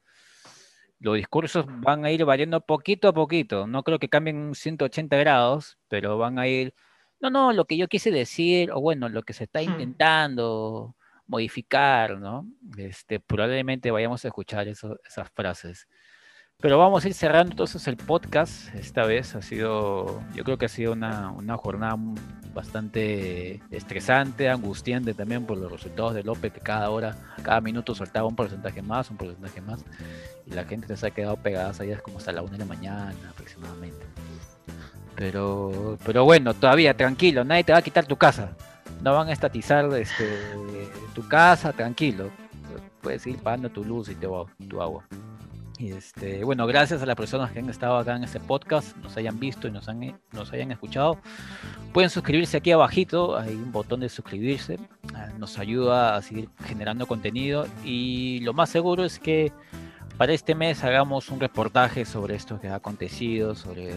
los 0.98 1.16
discursos 1.16 1.66
van 1.68 2.04
a 2.04 2.10
ir 2.10 2.24
variando 2.24 2.60
poquito 2.60 3.08
a 3.08 3.12
poquito. 3.12 3.66
No 3.66 3.82
creo 3.82 3.98
que 3.98 4.08
cambien 4.08 4.54
180 4.54 5.16
grados, 5.16 5.78
pero 5.88 6.16
van 6.18 6.38
a 6.38 6.48
ir, 6.48 6.74
no, 7.20 7.30
no, 7.30 7.52
lo 7.52 7.66
que 7.66 7.76
yo 7.76 7.88
quise 7.88 8.10
decir, 8.10 8.70
o 8.72 8.80
bueno, 8.80 9.08
lo 9.08 9.22
que 9.22 9.32
se 9.32 9.44
está 9.44 9.60
hmm. 9.60 9.64
intentando 9.64 10.96
modificar, 11.26 12.18
¿no? 12.18 12.46
Este, 12.78 13.20
probablemente 13.20 13.90
vayamos 13.90 14.24
a 14.24 14.28
escuchar 14.28 14.68
esas 14.68 15.30
frases. 15.34 15.88
Pero 16.58 16.78
vamos 16.78 17.04
a 17.04 17.08
ir 17.08 17.14
cerrando 17.14 17.52
entonces 17.52 17.86
el 17.86 17.98
podcast. 17.98 18.74
Esta 18.74 19.04
vez 19.04 19.34
ha 19.34 19.42
sido, 19.42 20.22
yo 20.34 20.42
creo 20.42 20.56
que 20.56 20.64
ha 20.64 20.70
sido 20.70 20.92
una, 20.94 21.30
una 21.30 21.56
jornada 21.58 21.96
bastante 22.54 23.60
estresante, 23.70 24.48
angustiante 24.48 25.12
también 25.12 25.44
por 25.44 25.58
los 25.58 25.70
resultados 25.70 26.14
de 26.14 26.22
López, 26.22 26.54
que 26.54 26.60
cada 26.60 26.88
hora, 26.88 27.14
cada 27.42 27.60
minuto 27.60 27.94
soltaba 27.94 28.26
un 28.26 28.34
porcentaje 28.34 28.80
más, 28.80 29.10
un 29.10 29.18
porcentaje 29.18 29.60
más, 29.60 29.84
y 30.46 30.52
la 30.52 30.64
gente 30.64 30.96
se 30.96 31.06
ha 31.06 31.10
quedado 31.10 31.36
pegada 31.36 31.74
allá 31.78 31.98
como 31.98 32.16
hasta 32.16 32.32
la 32.32 32.40
una 32.40 32.52
de 32.52 32.58
la 32.58 32.64
mañana 32.64 33.14
aproximadamente. 33.28 34.06
Pero, 35.14 35.98
pero 36.06 36.24
bueno, 36.24 36.54
todavía 36.54 36.96
tranquilo, 36.96 37.44
nadie 37.44 37.64
te 37.64 37.72
va 37.72 37.78
a 37.78 37.82
quitar 37.82 38.06
tu 38.06 38.16
casa. 38.16 38.56
No 39.02 39.12
van 39.12 39.28
a 39.28 39.32
estatizar 39.32 39.92
este, 39.94 40.88
tu 41.14 41.28
casa, 41.28 41.74
tranquilo. 41.74 42.30
Puedes 43.02 43.26
ir 43.26 43.36
pagando 43.38 43.68
tu 43.68 43.84
luz 43.84 44.08
y 44.08 44.14
tu, 44.14 44.46
tu 44.68 44.80
agua. 44.80 45.04
Y 45.78 45.92
este, 45.92 46.42
bueno, 46.42 46.66
gracias 46.66 47.02
a 47.02 47.06
las 47.06 47.16
personas 47.16 47.52
que 47.52 47.58
han 47.58 47.68
estado 47.68 47.98
acá 47.98 48.16
en 48.16 48.24
este 48.24 48.40
podcast, 48.40 48.96
nos 48.98 49.16
hayan 49.16 49.38
visto 49.38 49.68
y 49.68 49.70
nos, 49.70 49.88
han, 49.88 50.18
hayan 50.52 50.72
escuchado. 50.72 51.18
Pueden 51.92 52.08
suscribirse 52.08 52.56
aquí 52.56 52.72
abajito, 52.72 53.36
hay 53.36 53.54
un 53.54 53.72
botón 53.72 54.00
de 54.00 54.08
suscribirse, 54.08 54.78
ah, 55.14 55.28
nos 55.38 55.58
ayuda 55.58 56.16
a 56.16 56.22
seguir 56.22 56.48
generando 56.64 57.06
contenido 57.06 57.66
y 57.84 58.40
lo 58.40 58.54
más 58.54 58.70
seguro 58.70 59.04
es 59.04 59.18
que 59.18 59.52
para 60.16 60.32
este 60.32 60.54
mes 60.54 60.82
hagamos 60.82 61.28
un 61.28 61.40
reportaje 61.40 62.06
sobre 62.06 62.36
esto 62.36 62.58
que 62.58 62.68
ha 62.68 62.76
acontecido, 62.76 63.54
sobre 63.54 63.96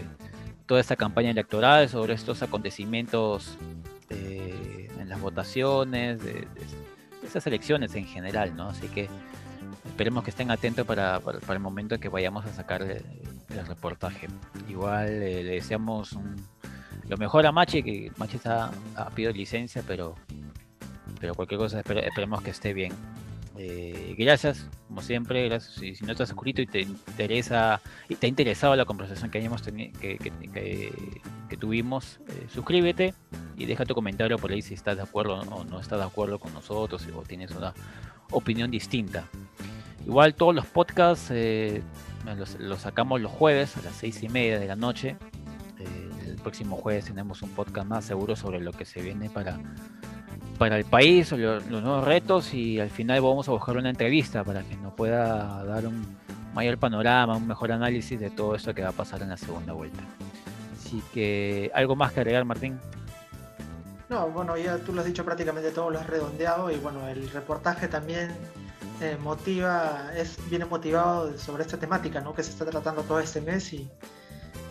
toda 0.66 0.80
esta 0.80 0.96
campaña 0.96 1.30
electoral, 1.30 1.88
sobre 1.88 2.12
estos 2.12 2.42
acontecimientos 2.42 3.56
eh, 4.10 4.90
en 4.98 5.08
las 5.08 5.18
votaciones, 5.20 6.22
de, 6.22 6.32
de, 6.34 6.46
estas 7.24 7.46
elecciones 7.46 7.94
en 7.94 8.04
general, 8.04 8.54
¿no? 8.54 8.68
Así 8.68 8.86
que 8.88 9.08
esperemos 10.00 10.24
que 10.24 10.30
estén 10.30 10.50
atentos 10.50 10.86
para, 10.86 11.20
para, 11.20 11.52
el 11.52 11.60
momento 11.60 11.94
en 11.94 12.00
que 12.00 12.08
vayamos 12.08 12.46
a 12.46 12.52
sacar 12.54 12.80
el, 12.80 13.04
reportaje. 13.66 14.28
Igual 14.66 15.08
eh, 15.08 15.42
le 15.44 15.52
deseamos 15.56 16.16
lo 17.06 17.18
mejor 17.18 17.44
a 17.44 17.52
Machi, 17.52 17.82
que 17.82 18.10
Machi 18.16 18.36
está, 18.36 18.70
ha 18.96 19.10
pedido 19.10 19.30
licencia, 19.30 19.84
pero, 19.86 20.14
pero 21.20 21.34
cualquier 21.34 21.58
cosa 21.58 21.80
esperemos 21.80 22.40
que 22.40 22.48
esté 22.48 22.72
bien. 22.72 22.94
Eh, 23.58 24.14
gracias, 24.16 24.66
como 24.88 25.02
siempre, 25.02 25.46
gracias. 25.50 25.74
Si, 25.74 26.02
no 26.02 26.12
estás 26.12 26.30
suscrito 26.30 26.62
y 26.62 26.66
te 26.66 26.80
interesa 26.80 27.82
y 28.08 28.14
te 28.14 28.24
ha 28.24 28.28
interesado 28.30 28.74
la 28.76 28.86
conversación 28.86 29.30
que, 29.30 29.36
hayamos 29.36 29.60
que, 29.60 29.92
que, 30.16 31.56
tuvimos, 31.58 32.20
eh, 32.26 32.46
suscríbete 32.50 33.12
y 33.58 33.66
deja 33.66 33.84
tu 33.84 33.94
comentario 33.94 34.38
por 34.38 34.50
ahí 34.50 34.62
si 34.62 34.72
estás 34.72 34.96
de 34.96 35.02
acuerdo 35.02 35.40
o 35.40 35.64
no 35.64 35.78
estás 35.78 35.98
de 35.98 36.06
acuerdo 36.06 36.38
con 36.38 36.54
nosotros 36.54 37.06
o 37.14 37.22
tienes 37.22 37.50
una 37.50 37.74
opinión 38.30 38.70
distinta. 38.70 39.24
Igual 40.06 40.34
todos 40.34 40.54
los 40.54 40.66
podcasts 40.66 41.28
eh, 41.30 41.82
los, 42.36 42.58
los, 42.58 42.80
sacamos 42.80 43.20
los 43.20 43.30
jueves 43.30 43.76
a 43.76 43.82
las 43.82 43.94
seis 43.94 44.22
y 44.22 44.28
media 44.28 44.58
de 44.58 44.66
la 44.66 44.76
noche. 44.76 45.16
Eh, 45.78 46.10
el 46.26 46.36
próximo 46.36 46.76
jueves 46.76 47.06
tenemos 47.06 47.42
un 47.42 47.50
podcast 47.50 47.86
más 47.86 48.04
seguro 48.04 48.36
sobre 48.36 48.60
lo 48.60 48.72
que 48.72 48.84
se 48.84 49.02
viene 49.02 49.30
para, 49.30 49.58
para 50.58 50.76
el 50.76 50.84
país, 50.84 51.32
los, 51.32 51.66
los 51.66 51.82
nuevos 51.82 52.04
retos 52.04 52.54
y 52.54 52.80
al 52.80 52.90
final 52.90 53.20
vamos 53.20 53.48
a 53.48 53.52
buscar 53.52 53.76
una 53.76 53.90
entrevista 53.90 54.44
para 54.44 54.62
que 54.62 54.76
nos 54.76 54.94
pueda 54.94 55.64
dar 55.64 55.86
un 55.86 56.16
mayor 56.54 56.78
panorama, 56.78 57.36
un 57.36 57.46
mejor 57.46 57.72
análisis 57.72 58.18
de 58.18 58.30
todo 58.30 58.54
esto 58.54 58.74
que 58.74 58.82
va 58.82 58.88
a 58.88 58.92
pasar 58.92 59.22
en 59.22 59.28
la 59.28 59.36
segunda 59.36 59.72
vuelta. 59.72 60.02
Así 60.74 61.02
que, 61.14 61.70
¿algo 61.74 61.94
más 61.94 62.12
que 62.12 62.20
agregar, 62.20 62.44
Martín? 62.44 62.78
No, 64.08 64.28
bueno, 64.28 64.56
ya 64.56 64.76
tú 64.78 64.92
lo 64.92 65.02
has 65.02 65.06
dicho 65.06 65.24
prácticamente 65.24 65.70
todo, 65.70 65.88
lo 65.88 66.00
has 66.00 66.06
redondeado 66.08 66.70
y 66.70 66.76
bueno, 66.78 67.06
el 67.06 67.30
reportaje 67.30 67.86
también 67.86 68.36
eh, 69.00 69.16
motiva, 69.22 70.10
es, 70.16 70.38
viene 70.48 70.64
motivado 70.64 71.36
sobre 71.38 71.62
esta 71.62 71.78
temática 71.78 72.20
¿no? 72.20 72.34
que 72.34 72.42
se 72.42 72.50
está 72.50 72.66
tratando 72.66 73.02
todo 73.02 73.18
este 73.20 73.40
mes 73.40 73.72
y, 73.72 73.88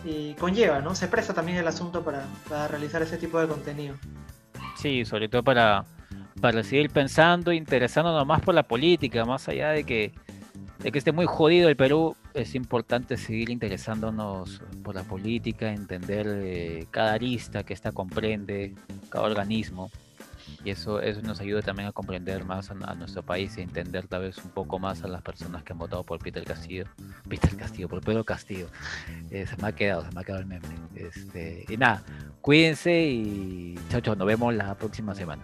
y 0.04 0.34
conlleva, 0.34 0.80
¿no? 0.80 0.94
Se 0.94 1.08
presta 1.08 1.34
también 1.34 1.58
el 1.58 1.66
asunto 1.66 2.04
para, 2.04 2.24
para, 2.48 2.68
realizar 2.68 3.02
ese 3.02 3.18
tipo 3.18 3.40
de 3.40 3.48
contenido. 3.48 3.96
Sí, 4.76 5.04
sobre 5.04 5.28
todo 5.28 5.42
para, 5.42 5.84
para 6.40 6.62
seguir 6.62 6.90
pensando, 6.90 7.52
interesándonos 7.52 8.26
más 8.26 8.40
por 8.40 8.54
la 8.54 8.62
política, 8.62 9.24
más 9.24 9.48
allá 9.48 9.70
de 9.70 9.84
que, 9.84 10.12
de 10.78 10.92
que 10.92 10.98
esté 10.98 11.12
muy 11.12 11.26
jodido 11.26 11.68
el 11.68 11.76
Perú, 11.76 12.16
es 12.32 12.54
importante 12.54 13.16
seguir 13.16 13.50
interesándonos 13.50 14.62
por 14.82 14.94
la 14.94 15.02
política, 15.02 15.70
entender 15.70 16.26
eh, 16.28 16.86
cada 16.90 17.12
arista 17.14 17.64
que 17.64 17.74
esta 17.74 17.92
comprende, 17.92 18.74
cada 19.10 19.24
organismo 19.24 19.90
y 20.64 20.70
eso, 20.70 21.00
eso 21.00 21.22
nos 21.22 21.40
ayuda 21.40 21.62
también 21.62 21.88
a 21.88 21.92
comprender 21.92 22.44
más 22.44 22.70
a, 22.70 22.94
nuestro 22.94 23.22
país 23.22 23.56
y 23.56 23.62
entender 23.62 24.06
tal 24.06 24.22
vez 24.22 24.38
un 24.38 24.50
poco 24.50 24.78
más 24.78 25.02
a 25.02 25.08
las 25.08 25.22
personas 25.22 25.62
que 25.62 25.72
han 25.72 25.78
votado 25.78 26.04
por 26.04 26.18
Peter 26.18 26.44
Castillo, 26.44 26.84
Peter 27.28 27.56
Castillo, 27.56 27.88
por 27.88 28.02
Pedro 28.02 28.24
Castillo. 28.24 28.66
Eh, 29.30 29.46
se 29.46 29.56
me 29.56 29.68
ha 29.68 29.72
quedado, 29.72 30.04
se 30.04 30.12
me 30.12 30.20
ha 30.20 30.24
quedado 30.24 30.42
el 30.42 30.46
meme. 30.46 30.68
Este, 30.94 31.64
y 31.68 31.76
nada, 31.76 32.02
cuídense 32.40 33.02
y 33.02 33.78
chao, 33.88 34.00
chao, 34.00 34.14
nos 34.16 34.26
vemos 34.26 34.54
la 34.54 34.74
próxima 34.76 35.14
semana. 35.14 35.42